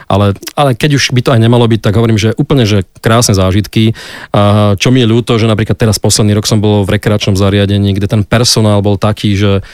[0.07, 0.25] ale,
[0.55, 3.97] ale keď už by to aj nemalo byť, tak hovorím, že úplne že krásne zážitky.
[4.29, 7.97] A čo mi je ľúto, že napríklad teraz posledný rok som bol v rekreačnom zariadení,
[7.97, 9.65] kde ten personál bol taký, že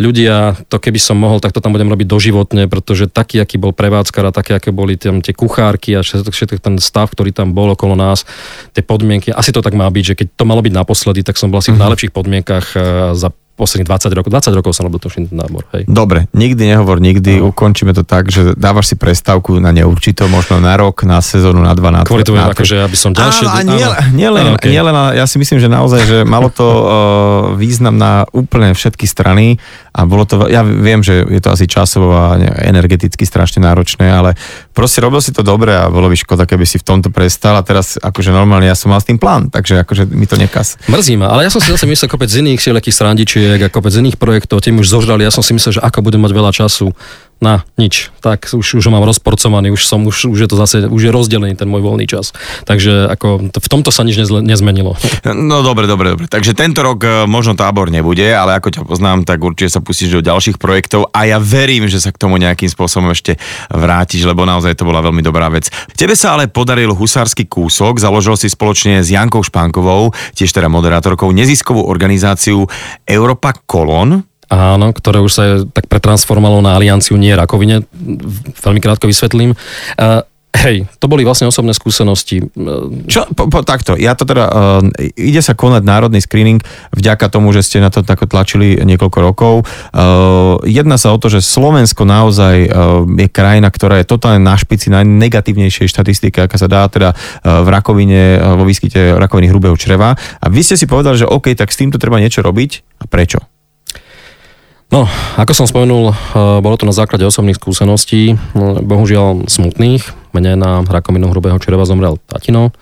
[0.00, 3.76] ľudia, to keby som mohol, tak to tam budem robiť doživotne, pretože taký, aký bol
[3.76, 7.52] prevádzkar a také, aké boli tam tie kuchárky a všetko, všetko ten stav, ktorý tam
[7.52, 8.24] bol okolo nás,
[8.72, 11.52] tie podmienky, asi to tak má byť, že keď to malo byť naposledy, tak som
[11.52, 11.82] bol asi v mhm.
[11.84, 12.80] najlepších podmienkach eh,
[13.16, 13.28] za
[13.60, 14.28] posledných 20 rokov.
[14.32, 15.68] 20 rokov som robil tuším nábor.
[15.76, 15.84] Hej.
[15.84, 17.52] Dobre, nikdy nehovor nikdy, no.
[17.52, 21.76] ukončíme to tak, že dávaš si prestávku na neurčito, možno na rok, na sezónu, na
[21.76, 23.44] dva, na Kvôli tomu, akože aby som ďalšie...
[23.44, 24.72] Áno, a nie, nie, len, okay.
[24.72, 26.84] nie len, ja si myslím, že naozaj, že malo to uh,
[27.62, 32.14] význam na úplne všetky strany a bolo to, ja viem, že je to asi časovo
[32.14, 34.38] a energeticky strašne náročné, ale
[34.70, 37.66] proste robil si to dobre a bolo by škoda, keby si v tomto prestal a
[37.66, 40.78] teraz akože normálne ja som mal s tým plán, takže akože mi to nekaz.
[40.86, 43.90] Mrzí ma, ale ja som si zase myslel kopec z iných všelijakých srandičiek a kopec
[43.90, 46.94] iných projektov, tým už zožrali, ja som si myslel, že ako budem mať veľa času
[47.40, 48.12] na nič.
[48.20, 51.10] Tak už, už ho mám rozporcovaný, už, som, už, už je to zase, už je
[51.10, 52.36] rozdelený ten môj voľný čas.
[52.68, 54.94] Takže ako, v tomto sa nič nezmenilo.
[55.50, 56.26] No dobre, dobre, dobre.
[56.28, 60.20] Takže tento rok e, možno tábor nebude, ale ako ťa poznám, tak určite sa pustíš
[60.20, 63.40] do ďalších projektov a ja verím, že sa k tomu nejakým spôsobom ešte
[63.72, 65.72] vrátiš, lebo naozaj to bola veľmi dobrá vec.
[65.96, 71.32] Tebe sa ale podaril husársky kúsok, založil si spoločne s Jankou Špánkovou, tiež teda moderátorkou,
[71.32, 72.68] neziskovú organizáciu
[73.08, 77.86] Europa Kolon, Áno, ktoré už sa tak pretransformovalo na alianciu nie rakovine.
[78.58, 79.54] Veľmi krátko vysvetlím.
[79.94, 82.42] Uh, Hej, to boli vlastne osobné skúsenosti.
[83.06, 84.82] Čo, po, po, takto, ja to teda, uh,
[85.14, 86.58] ide sa konať národný screening
[86.90, 89.54] vďaka tomu, že ste na to tako tlačili niekoľko rokov.
[89.94, 94.58] Uh, jedná sa o to, že Slovensko naozaj uh, je krajina, ktorá je totálne na
[94.58, 99.78] špici najnegatívnejšej štatistike, aká sa dá teda uh, v rakovine, uh, vo výskyte rakoviny hrubého
[99.78, 100.18] čreva.
[100.18, 102.98] A vy ste si povedali, že OK, tak s týmto treba niečo robiť.
[103.00, 103.38] A prečo?
[104.90, 105.06] No,
[105.38, 106.14] ako som spomenul, eh,
[106.58, 110.02] bolo to na základe osobných skúseností, no, bohužiaľ smutných.
[110.34, 112.74] Mne na rakovinu hrubého čreva zomrel tatino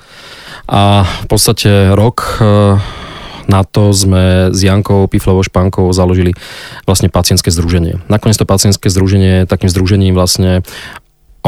[0.69, 2.81] a v podstate rok eh,
[3.49, 6.37] na to sme s Jankou Piflovou Špánkou založili
[6.85, 7.97] vlastne pacientské združenie.
[8.13, 10.61] Nakoniec to pacientské združenie takým združením vlastne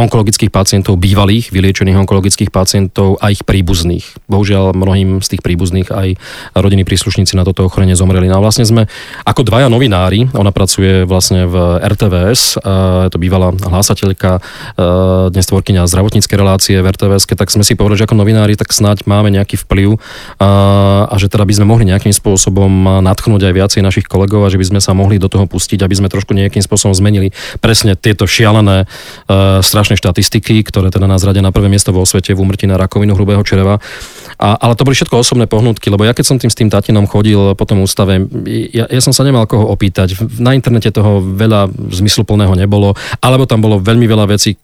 [0.00, 4.24] onkologických pacientov, bývalých vyliečených onkologických pacientov a ich príbuzných.
[4.26, 6.08] Bohužiaľ mnohým z tých príbuzných aj
[6.56, 8.32] rodiny príslušníci na toto ochorenie zomreli.
[8.32, 8.88] No a vlastne sme
[9.28, 12.58] ako dvaja novinári, ona pracuje vlastne v RTVS,
[13.06, 14.40] je to bývalá hlásateľka,
[15.30, 19.04] dnes tvorkyňa zdravotníckej relácie v RTVS, tak sme si povedali, že ako novinári tak snáď
[19.04, 20.00] máme nejaký vplyv
[20.40, 24.56] a že teda by sme mohli nejakým spôsobom natchnúť aj viacej našich kolegov a že
[24.56, 28.24] by sme sa mohli do toho pustiť, aby sme trošku nejakým spôsobom zmenili presne tieto
[28.24, 28.88] šialené
[29.60, 33.14] strašné štatistiky, ktoré teda nás radia na prvé miesto vo svete v úmrtí na rakovinu
[33.16, 33.79] hrubého čreva.
[34.40, 37.09] A, ale to boli všetko osobné pohnutky, lebo ja keď som tým s tým tatinom
[37.09, 38.22] chodil po tom ústave,
[38.72, 40.16] ja, ja som sa nemal koho opýtať.
[40.40, 44.57] Na internete toho veľa zmysluplného nebolo, alebo tam bolo veľmi veľa vecí,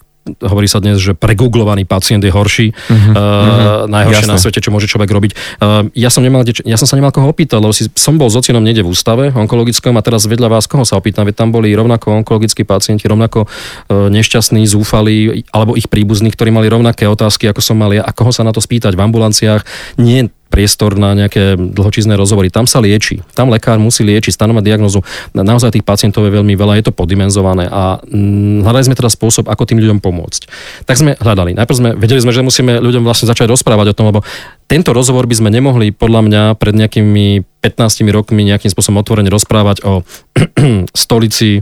[0.42, 4.34] hovorí sa dnes, že pregooglovaný pacient je horší, uh-huh, uh, najhoršie Jasne.
[4.34, 5.32] na svete, čo môže človek robiť.
[5.62, 8.34] Uh, ja, som nemal, ja som sa nemal koho opýtať, lebo si, som bol s
[8.34, 11.70] ocinom niekde v ústave onkologickom a teraz vedľa vás koho sa opýtam, veď tam boli
[11.72, 17.62] rovnako onkologickí pacienti, rovnako uh, nešťastní, zúfali, alebo ich príbuzní, ktorí mali rovnaké otázky, ako
[17.62, 19.62] som mal ja, a koho sa na to spýtať v ambulanciách.
[20.02, 22.48] Nie priestor na nejaké dlhočízne rozhovory.
[22.48, 23.20] Tam sa lieči.
[23.36, 25.04] Tam lekár musí liečiť, stanovať diagnozu.
[25.36, 29.52] Naozaj tých pacientov je veľmi veľa, je to podimenzované a mm, hľadali sme teda spôsob,
[29.52, 30.48] ako tým ľuďom pomôcť.
[30.88, 31.52] Tak sme hľadali.
[31.52, 34.24] Najprv sme vedeli sme, že musíme ľuďom vlastne začať rozprávať o tom, lebo
[34.64, 39.84] tento rozhovor by sme nemohli podľa mňa pred nejakými 15 rokmi nejakým spôsobom otvorene rozprávať
[39.84, 40.00] o
[41.04, 41.60] stolici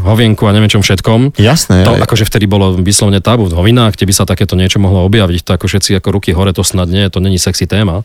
[0.00, 1.36] hovienku a neviem čom všetkom.
[1.36, 1.84] Jasné.
[1.84, 5.44] To akože vtedy bolo vyslovne tabu v hovinách, kde by sa takéto niečo mohlo objaviť.
[5.44, 8.00] To ako všetci ako ruky hore, to snad nie, to není sexy téma.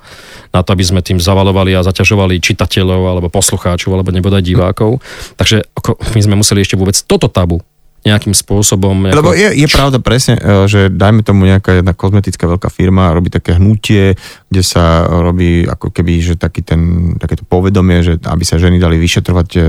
[0.52, 5.00] Na to, aby sme tým zavalovali a zaťažovali čitateľov alebo poslucháčov alebo nebodaj divákov.
[5.40, 7.64] Takže ako, my sme museli ešte vôbec toto tabu
[8.06, 9.10] nejakým spôsobom.
[9.10, 13.34] Lebo je, je pravda presne, e, že dajme tomu nejaká jedna kozmetická veľká firma robí
[13.34, 14.14] také hnutie,
[14.46, 19.02] kde sa robí ako keby, že taký ten, takéto povedomie, že aby sa ženy dali
[19.02, 19.62] vyšetrovať e,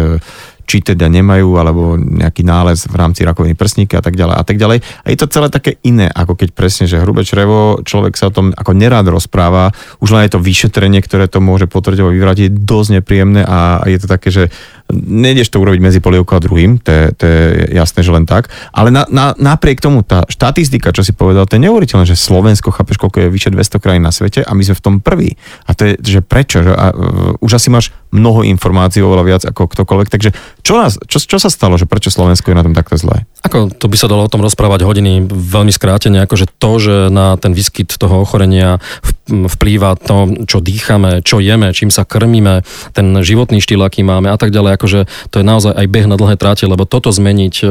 [0.66, 4.56] či teda nemajú, alebo nejaký nález v rámci rakoviny prsníka a tak ďalej a tak
[4.58, 4.78] ďalej.
[4.82, 8.34] A je to celé také iné, ako keď presne, že hrubé črevo, človek sa o
[8.34, 9.70] tom ako nerád rozpráva,
[10.02, 13.86] už len je to vyšetrenie, ktoré to môže potvrdiť alebo vyvrátiť, je dosť nepríjemné a
[13.86, 14.44] je to také, že
[14.92, 17.40] nejdeš to urobiť medzi polievkou a druhým, to je, to je
[17.74, 18.50] jasné, že len tak.
[18.70, 22.70] Ale na, na, napriek tomu tá štatistika, čo si povedal, to je neuveriteľné, že Slovensko,
[22.70, 25.34] chápeš, koľko je vyše 200 krajín na svete a my sme v tom prví.
[25.66, 26.62] A to je, že prečo?
[26.62, 30.08] Že, a, uh, už asi máš mnoho informácií, oveľa viac ako ktokoľvek.
[30.08, 30.30] Takže
[30.62, 33.26] čo, nás, čo, čo sa stalo, že prečo Slovensko je na tom takto zlé?
[33.42, 37.34] Ako to by sa dalo o tom rozprávať hodiny veľmi skrátene, akože to, že na
[37.36, 38.78] ten výskyt toho ochorenia
[39.26, 42.62] vplýva to, čo dýchame, čo jeme, čím sa krmíme,
[42.94, 46.16] ten životný štýl, aký máme a tak ďalej, akože to je naozaj aj beh na
[46.20, 47.66] dlhé tráte, lebo toto zmeniť e,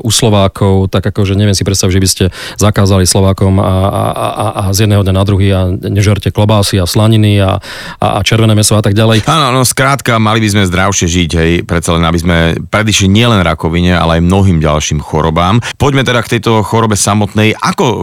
[0.00, 2.24] u Slovákov, tak akože neviem si predstaviť, že by ste
[2.56, 6.86] zakázali Slovákom a, a, a, a z jedného dňa na druhý a nežerte klobásy a
[6.86, 7.58] slaniny a,
[7.98, 9.26] a, a červené meso a tak ďalej.
[9.26, 12.36] Áno, no skrátka, mali by sme zdravšie žiť, hej, predsa len aby sme
[12.70, 15.58] predišli nielen rakovine, ale aj mnohým ďalším chorobám.
[15.76, 17.58] Poďme teda k tejto chorobe samotnej.
[17.58, 17.98] Ako e,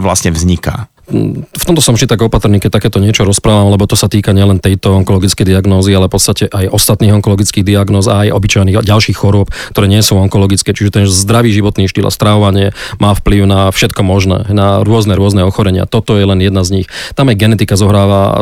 [0.00, 0.93] vlastne vzniká?
[1.04, 4.56] V tomto som vždy tak opatrný, keď takéto niečo rozprávam, lebo to sa týka nielen
[4.56, 9.52] tejto onkologickej diagnózy, ale v podstate aj ostatných onkologických diagnóz a aj obyčajných ďalších chorôb,
[9.76, 10.72] ktoré nie sú onkologické.
[10.72, 15.44] Čiže ten zdravý životný štýl a stravovanie má vplyv na všetko možné, na rôzne rôzne
[15.44, 15.84] ochorenia.
[15.84, 16.86] Toto je len jedna z nich.
[17.12, 18.34] Tam aj genetika zohráva, e,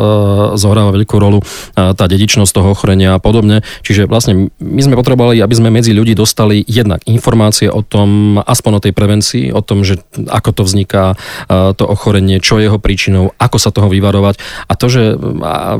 [0.55, 1.43] zohráva veľkú rolu,
[1.75, 3.65] tá dedičnosť toho ochorenia a podobne.
[3.83, 8.71] Čiže vlastne my sme potrebovali, aby sme medzi ľudí dostali jednak informácie o tom, aspoň
[8.77, 9.99] o tej prevencii, o tom, že
[10.29, 11.03] ako to vzniká
[11.49, 14.37] to ochorenie, čo čo je jeho príčinou, ako sa toho vyvarovať.
[14.69, 15.17] A to, že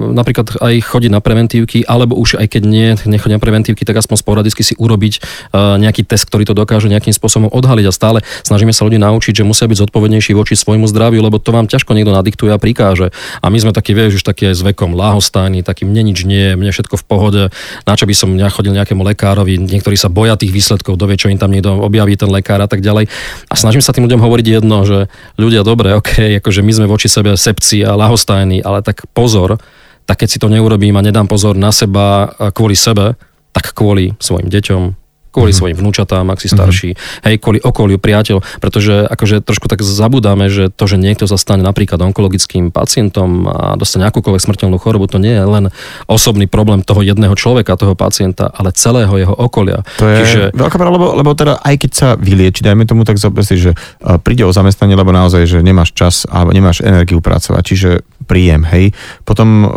[0.10, 4.18] napríklad aj chodiť na preventívky, alebo už aj keď nie, nechodia na preventívky, tak aspoň
[4.18, 5.22] sporadicky si urobiť
[5.54, 7.86] nejaký test, ktorý to dokáže nejakým spôsobom odhaliť.
[7.86, 11.54] A stále snažíme sa ľudí naučiť, že musia byť zodpovednejší voči svojmu zdraviu, lebo to
[11.54, 13.14] vám ťažko niekto nadiktuje a prikáže.
[13.46, 16.58] A my sme takí, vieš, už taký aj s vekom láhostajní, taký mne nič nie,
[16.58, 17.44] mne všetko v pohode,
[17.86, 21.38] na čo by som chodil nejakému lekárovi, niektorí sa boja tých výsledkov, dovie, čo im
[21.38, 23.14] tam niekto objaví ten lekár a tak ďalej.
[23.46, 25.06] A snažím sa tým ľuďom hovoriť jedno, že
[25.38, 29.60] ľudia, dobre, ok, akože my sme voči sebe sepci a lahostajní, ale tak pozor,
[30.08, 33.20] tak keď si to neurobím a nedám pozor na seba kvôli sebe,
[33.54, 35.03] tak kvôli svojim deťom,
[35.34, 35.58] kvôli mm-hmm.
[35.58, 36.56] svojim vnúčatám, ak si mhm.
[36.56, 37.26] starší, mm-hmm.
[37.26, 41.66] hej, kvôli okoliu, priateľ, pretože akože trošku tak zabudáme, že to, že niekto sa stane
[41.66, 45.66] napríklad onkologickým pacientom a dostane akúkoľvek smrteľnú chorobu, to nie je len
[46.06, 49.82] osobný problém toho jedného človeka, toho pacienta, ale celého jeho okolia.
[49.98, 50.42] To je Čiže...
[50.54, 53.72] veľká pravda, lebo, lebo teda aj keď sa vylieči, dajme tomu tak zobrať že
[54.22, 57.90] príde o zamestnanie, lebo naozaj, že nemáš čas alebo nemáš energiu pracovať, čiže
[58.28, 58.92] príjem, hej.
[59.24, 59.68] Potom,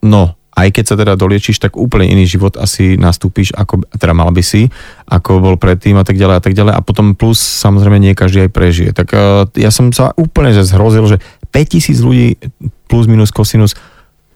[0.00, 0.22] no,
[0.54, 4.42] aj keď sa teda doliečíš, tak úplne iný život asi nastúpiš, ako, teda mal by
[4.42, 4.70] si,
[5.10, 6.72] ako bol predtým a tak ďalej a tak ďalej.
[6.78, 8.90] A potom plus samozrejme nie každý aj prežije.
[8.94, 11.18] Tak uh, ja som sa úplne že zhrozil, že
[11.50, 12.38] 5000 ľudí
[12.86, 13.74] plus minus kosinus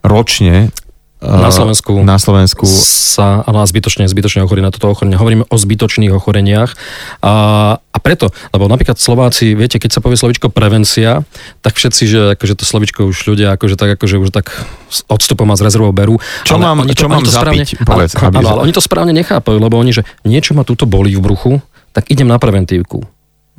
[0.03, 0.71] ročne
[1.19, 5.19] na Slovensku, na Slovensku sa ale zbytočne, zbytočne ochorí na toto ochorenie.
[5.19, 6.79] Hovoríme o zbytočných ochoreniach
[7.19, 7.33] a,
[7.75, 11.27] a preto, lebo napríklad Slováci, viete, keď sa povie slovičko prevencia,
[11.59, 14.47] tak všetci, že akože to slovičko už ľudia akože tak, akože už tak
[15.11, 16.23] odstupom a z rezervou berú.
[16.47, 18.15] Čo ale mám, čo to, mám to správne, zapiť, povedz.
[18.15, 21.21] Ale, ale, ale oni to správne nechápajú, lebo oni, že niečo ma túto bolí v
[21.21, 21.51] bruchu,
[21.91, 23.03] tak idem na preventívku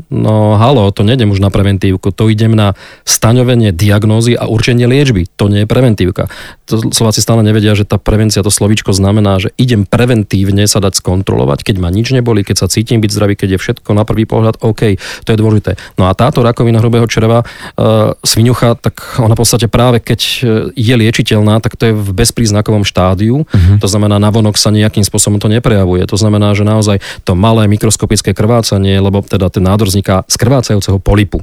[0.08, 2.72] No halo, to nejdem už na preventívku, to idem na
[3.04, 5.28] staňovenie diagnózy a určenie liečby.
[5.36, 6.32] To nie je preventívka.
[6.72, 11.04] To Slováci stále nevedia, že tá prevencia, to slovíčko znamená, že idem preventívne sa dať
[11.04, 14.24] skontrolovať, keď ma nič neboli, keď sa cítim byť zdravý, keď je všetko na prvý
[14.24, 15.76] pohľad OK, to je dôležité.
[16.00, 20.34] No a táto rakovina hrubého čreva, uh, svinucha, tak ona v podstate práve keď e,
[20.74, 23.76] je liečiteľná, tak to je v bezpríznakovom štádiu, uh-huh.
[23.82, 26.06] to znamená, navonok sa nejakým spôsobom to neprejavuje.
[26.06, 31.02] To znamená, že naozaj to malé mikroskopické krvácanie, lebo teda ten nádor vzniká z krvácajúceho
[31.02, 31.42] polipu.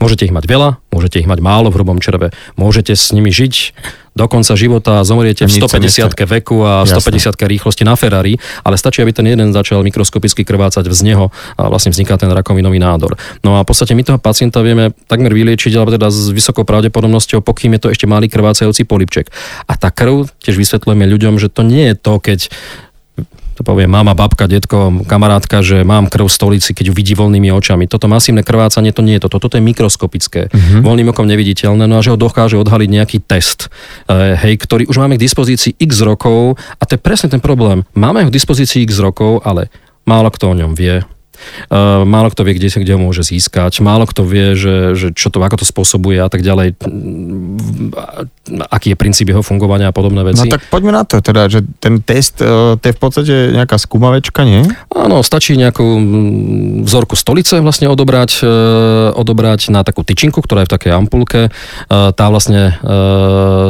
[0.00, 3.76] Môžete ich mať veľa, môžete ich mať málo v hrubom červe, môžete s nimi žiť
[4.16, 9.12] do konca života, zomriete v 150 veku a 150 rýchlosti na Ferrari, ale stačí, aby
[9.12, 11.28] ten jeden začal mikroskopicky krvácať z neho
[11.60, 13.20] a vlastne vzniká ten rakovinový nádor.
[13.44, 17.44] No a v podstate my toho pacienta vieme takmer vyliečiť, alebo teda s vysokou pravdepodobnosťou,
[17.44, 19.28] pokým je to ešte malý krvácajúci polipček.
[19.68, 22.48] A tá krv, tiež vysvetľujeme ľuďom, že to nie je to, keď
[23.56, 27.48] to povie mama, babka, detko, kamarátka, že mám krv v stolici, keď ju vidí voľnými
[27.56, 27.88] očami.
[27.88, 30.84] Toto masívne krvácanie to nie je toto, toto je mikroskopické, uh-huh.
[30.84, 33.72] voľným okom neviditeľné, no a že ho dokáže odhaliť nejaký test,
[34.12, 37.88] uh, hej, ktorý už máme k dispozícii x rokov a to je presne ten problém.
[37.96, 39.72] Máme ho k dispozícii x rokov, ale
[40.04, 41.00] málo kto o ňom vie.
[41.66, 45.06] Uh, málo kto vie, kde sa kde ho môže získať, málo kto vie, že, že
[45.12, 46.76] čo to, ako to spôsobuje a tak ďalej,
[48.70, 50.46] aký je princíp jeho fungovania a podobné veci.
[50.46, 53.78] No tak poďme na to, teda, že ten test, uh, to je v podstate nejaká
[53.78, 54.66] skúmavečka, nie?
[54.92, 55.84] Áno, stačí nejakú
[56.86, 61.48] vzorku stolice vlastne odobrať, uh, odobrať na takú tyčinku, ktorá je v takej ampulke.
[61.88, 62.78] Tá vlastne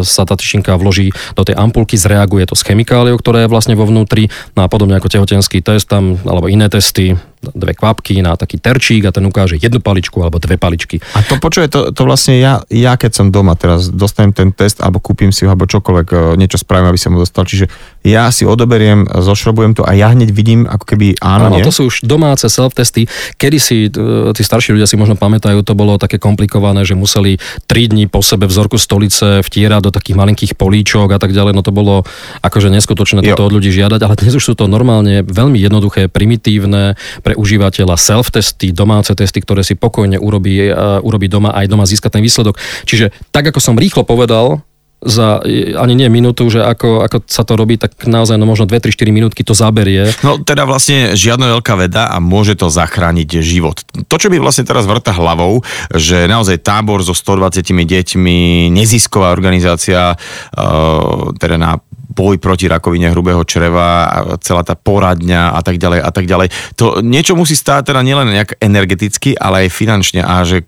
[0.05, 3.89] sa tá tyčinka vloží do tej ampulky, zreaguje to s chemikáliou, ktorá je vlastne vo
[3.89, 7.17] vnútri, no a podobne ako tehotenský test tam, alebo iné testy,
[7.53, 11.03] dve kvapky na taký terčík a ten ukáže jednu paličku alebo dve paličky.
[11.15, 14.81] A to počuje, to, to vlastne ja, ja keď som doma teraz dostanem ten test
[14.81, 17.49] alebo kúpim si ho alebo čokoľvek, e, niečo spravím, aby som ho dostal.
[17.49, 17.67] Čiže
[18.07, 21.67] ja si odoberiem, zošrobujem to a ja hneď vidím ako keby áno, Áno, nie?
[21.67, 23.11] to sú už domáce self-testy.
[23.35, 27.43] Kedy si, e, tí starší ľudia si možno pamätajú, to bolo také komplikované, že museli
[27.67, 31.53] 3 dní po sebe vzorku stolice vtierať do takých malinkých políčok a tak ďalej.
[31.59, 32.07] No to bolo
[32.47, 36.95] akože neskutočné toto od ľudí žiadať, ale dnes už sú to normálne veľmi jednoduché, primitívne
[37.27, 42.21] pre užívateľa self-testy, domáce testy, ktoré si pokojne urobí, uh, urobí doma aj doma získať
[42.21, 42.55] ten výsledok.
[42.87, 44.63] Čiže tak, ako som rýchlo povedal,
[45.07, 45.41] za
[45.79, 49.47] ani nie minútu, že ako, ako sa to robí, tak naozaj no možno 2-3-4 minútky
[49.47, 50.11] to zaberie.
[50.27, 53.87] No teda vlastne žiadna veľká veda a môže to zachrániť život.
[54.11, 55.63] To, čo by vlastne teraz vrta hlavou,
[55.95, 61.79] že naozaj tábor so 120 deťmi, nezisková organizácia, uh, teda na
[62.17, 64.09] boj proti rakovine hrubého čreva,
[64.41, 66.49] celá tá poradňa a tak ďalej a tak ďalej.
[66.81, 70.65] To niečo musí stáť teda nielen nejak energeticky, ale aj finančne a že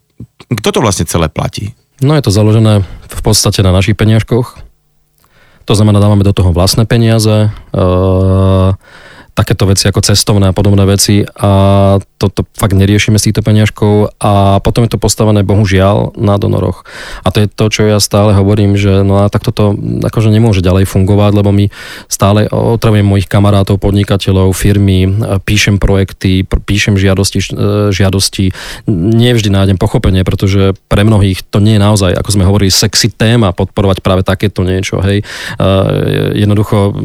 [0.48, 1.72] kto to vlastne celé platí?
[1.98, 4.58] No je to založené v podstate na našich peniažkoch.
[5.66, 7.80] To znamená, dávame do toho vlastné peniaze, e,
[9.38, 11.50] takéto veci ako cestovné a podobné veci a
[12.18, 16.82] toto fakt neriešime s týchto peňažkov a potom je to postavené bohužiaľ na donoroch.
[17.22, 20.58] A to je to, čo ja stále hovorím, že no a tak toto akože nemôže
[20.58, 21.70] ďalej fungovať, lebo my
[22.10, 25.06] stále otravujem mojich kamarátov, podnikateľov, firmy,
[25.46, 28.50] píšem projekty, píšem žiadosti, e, žiadosti.
[28.90, 33.54] Nevždy nájdem pochopenie, pretože pre mnohých to nie je naozaj, ako sme hovorili, sexy téma
[33.54, 34.98] podporovať práve takéto niečo.
[34.98, 35.22] Hej.
[35.22, 35.24] E,
[36.42, 36.96] jednoducho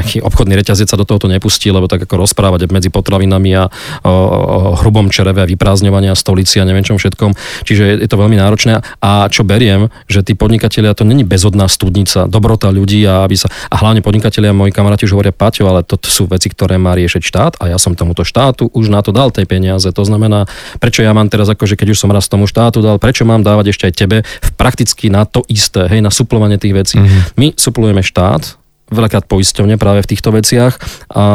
[0.00, 3.66] nejaký obchodný reťazec sa do tohoto nepustí, lebo tak ako rozprávať medzi potravinami a
[4.06, 7.34] o, o hrubom čereve a vyprázdňovania stolici a neviem čom všetkom.
[7.66, 8.78] Čiže je to veľmi náročné.
[9.02, 13.50] A čo beriem, že tí podnikatelia to není bezodná studnica, dobrota ľudí a aby sa...
[13.68, 17.22] A hlavne podnikatelia, moji kamaráti už hovoria, Paťo, ale to sú veci, ktoré má riešiť
[17.24, 19.90] štát a ja som tomuto štátu už na to dal tej peniaze.
[19.90, 20.46] To znamená,
[20.78, 23.72] prečo ja mám teraz akože keď už som raz tomu štátu dal, prečo mám dávať
[23.72, 26.96] ešte aj tebe v prakticky na to isté, hej, na suplovanie tých vecí.
[27.00, 27.38] Mm-hmm.
[27.40, 28.58] My suplujeme štát,
[28.88, 30.80] veľakrát poisťovne práve v týchto veciach
[31.12, 31.26] a,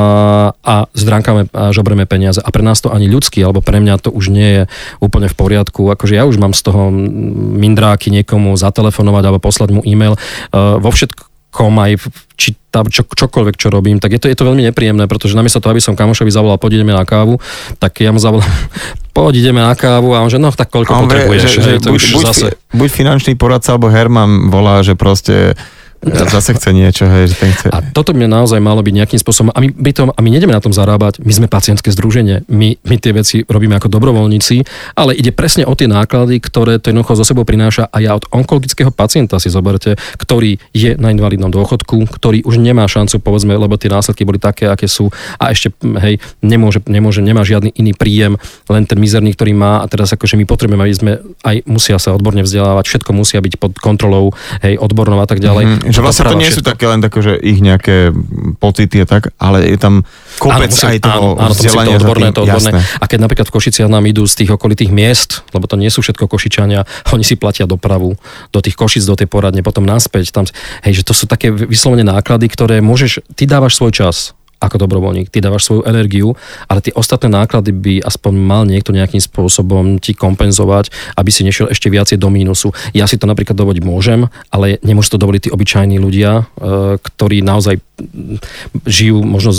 [0.53, 2.41] a zdránkame a žobreme peniaze.
[2.41, 4.63] A pre nás to ani ľudský, alebo pre mňa to už nie je
[4.99, 5.89] úplne v poriadku.
[5.93, 6.89] Akože ja už mám z toho
[7.61, 10.17] mindráky niekomu zatelefonovať alebo poslať mu e-mail.
[10.49, 11.91] Uh, vo všetkom aj
[12.33, 15.61] či tam čo, čokoľvek, čo robím, tak je to, je to veľmi nepríjemné, pretože namiesto
[15.61, 17.37] toho, aby som kamošovi zavolal, poď na kávu,
[17.77, 18.49] tak ja mu zavolám,
[19.17, 21.41] poď ideme na kávu a on že no tak koľko potrebuješ.
[21.45, 22.47] Že, že, to buď, buď, zase...
[22.73, 25.53] buď finančný poradca, alebo Herman volá, že proste
[26.03, 27.71] Zase chce niečo, hej, že ten chce.
[27.71, 30.51] A toto by naozaj malo byť nejakým spôsobom, a my, by tom, a my nedeme
[30.51, 34.67] na tom zarábať, my sme pacientské združenie, my, my tie veci robíme ako dobrovoľníci,
[34.99, 38.27] ale ide presne o tie náklady, ktoré to jednoducho zo sebou prináša a ja od
[38.35, 43.79] onkologického pacienta si zoberte, ktorý je na invalidnom dôchodku, ktorý už nemá šancu, povedzme, lebo
[43.79, 45.07] tie následky boli také, aké sú
[45.39, 45.71] a ešte,
[46.03, 48.35] hej, nemôže, nemôže, nemá žiadny iný príjem,
[48.67, 51.11] len ten mizerný, ktorý má a teraz akože my potrebujeme, aby sme
[51.47, 55.63] aj musia sa odborne vzdelávať, všetko musia byť pod kontrolou, hej, odbornou a tak ďalej.
[55.63, 56.59] Mm-hmm že vlastne to nie všetko.
[56.59, 58.09] sú také len také, že ich nejaké
[58.57, 60.01] pocity a tak, ale je tam
[60.41, 61.95] kopec áno, musím, aj toho áno, áno, vzdelania.
[61.95, 62.71] To odborné, to odborné.
[62.81, 66.01] A keď napríklad v Košiciach nám idú z tých okolitých miest, lebo to nie sú
[66.01, 66.83] všetko Košičania,
[67.15, 68.17] oni si platia dopravu
[68.49, 70.33] do tých Košic, do tej poradne, potom naspäť.
[70.33, 70.43] Tam,
[70.83, 74.33] hej, že to sú také vyslovene náklady, ktoré môžeš, ty dávaš svoj čas
[74.63, 76.39] ako dobrovoľník, ty dávaš svoju energiu,
[76.71, 80.89] ale tie ostatné náklady by aspoň mal niekto nejakým spôsobom ti kompenzovať,
[81.19, 82.71] aby si nešiel ešte viacej do mínusu.
[82.95, 86.43] Ja si to napríklad dovoliť môžem, ale nemôžu to dovoliť tí obyčajní ľudia, e,
[86.97, 87.83] ktorí naozaj
[88.87, 89.51] žijú možno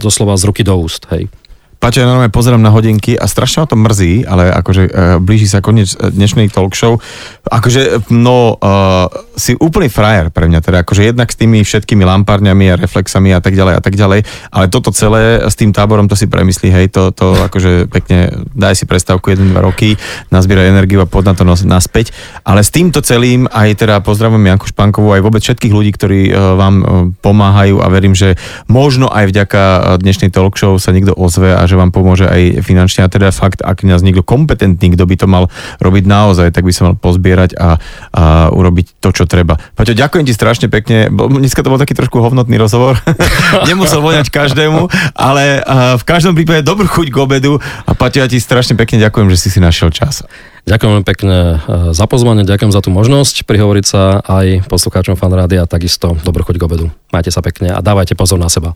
[0.00, 1.04] doslova z ruky do úst.
[1.12, 1.28] Hej.
[1.76, 5.44] Paťo, ja normálne pozerám na hodinky a strašne ma to mrzí, ale akože uh, blíži
[5.44, 6.96] sa koniec e, dnešnej talk show.
[7.44, 12.72] Akože, no, uh, si úplný frajer pre mňa, teda akože jednak s tými všetkými lampárňami
[12.72, 16.16] a reflexami a tak ďalej a tak ďalej, ale toto celé s tým táborom to
[16.16, 20.00] si premyslí, hej, to, to akože pekne daj si prestávku 1-2 roky,
[20.32, 22.16] nazbieraj energiu a pod na to naspäť,
[22.48, 26.56] ale s týmto celým aj teda pozdravujem Janku Špankovú, aj vôbec všetkých ľudí, ktorí uh,
[26.56, 26.86] vám uh,
[27.20, 29.62] pomáhajú a verím, že možno aj vďaka
[30.00, 33.04] dnešnej talk show sa niekto ozve a že vám pomôže aj finančne.
[33.04, 35.44] A teda fakt, ak nás niekto kompetentný, kto by to mal
[35.82, 37.78] robiť naozaj, tak by sa mal pozbierať a,
[38.14, 39.58] a urobiť to, čo treba.
[39.74, 41.10] Paťo, ďakujem ti strašne pekne.
[41.10, 42.98] Dneska to bol taký trošku hovnotný rozhovor.
[43.68, 45.60] Nemusel voňať každému, ale
[45.98, 49.38] v každom prípade dobrú chuť k obedu a Paťo, ja ti strašne pekne ďakujem, že
[49.38, 50.24] si si našiel čas.
[50.66, 55.70] Ďakujem pekne e, za pozvanie, ďakujem za tú možnosť prihovoriť sa aj poslucháčom fanrádia a
[55.70, 56.86] takisto dobrú chuť k obedu.
[57.14, 58.74] Majte sa pekne a dávajte pozor na seba.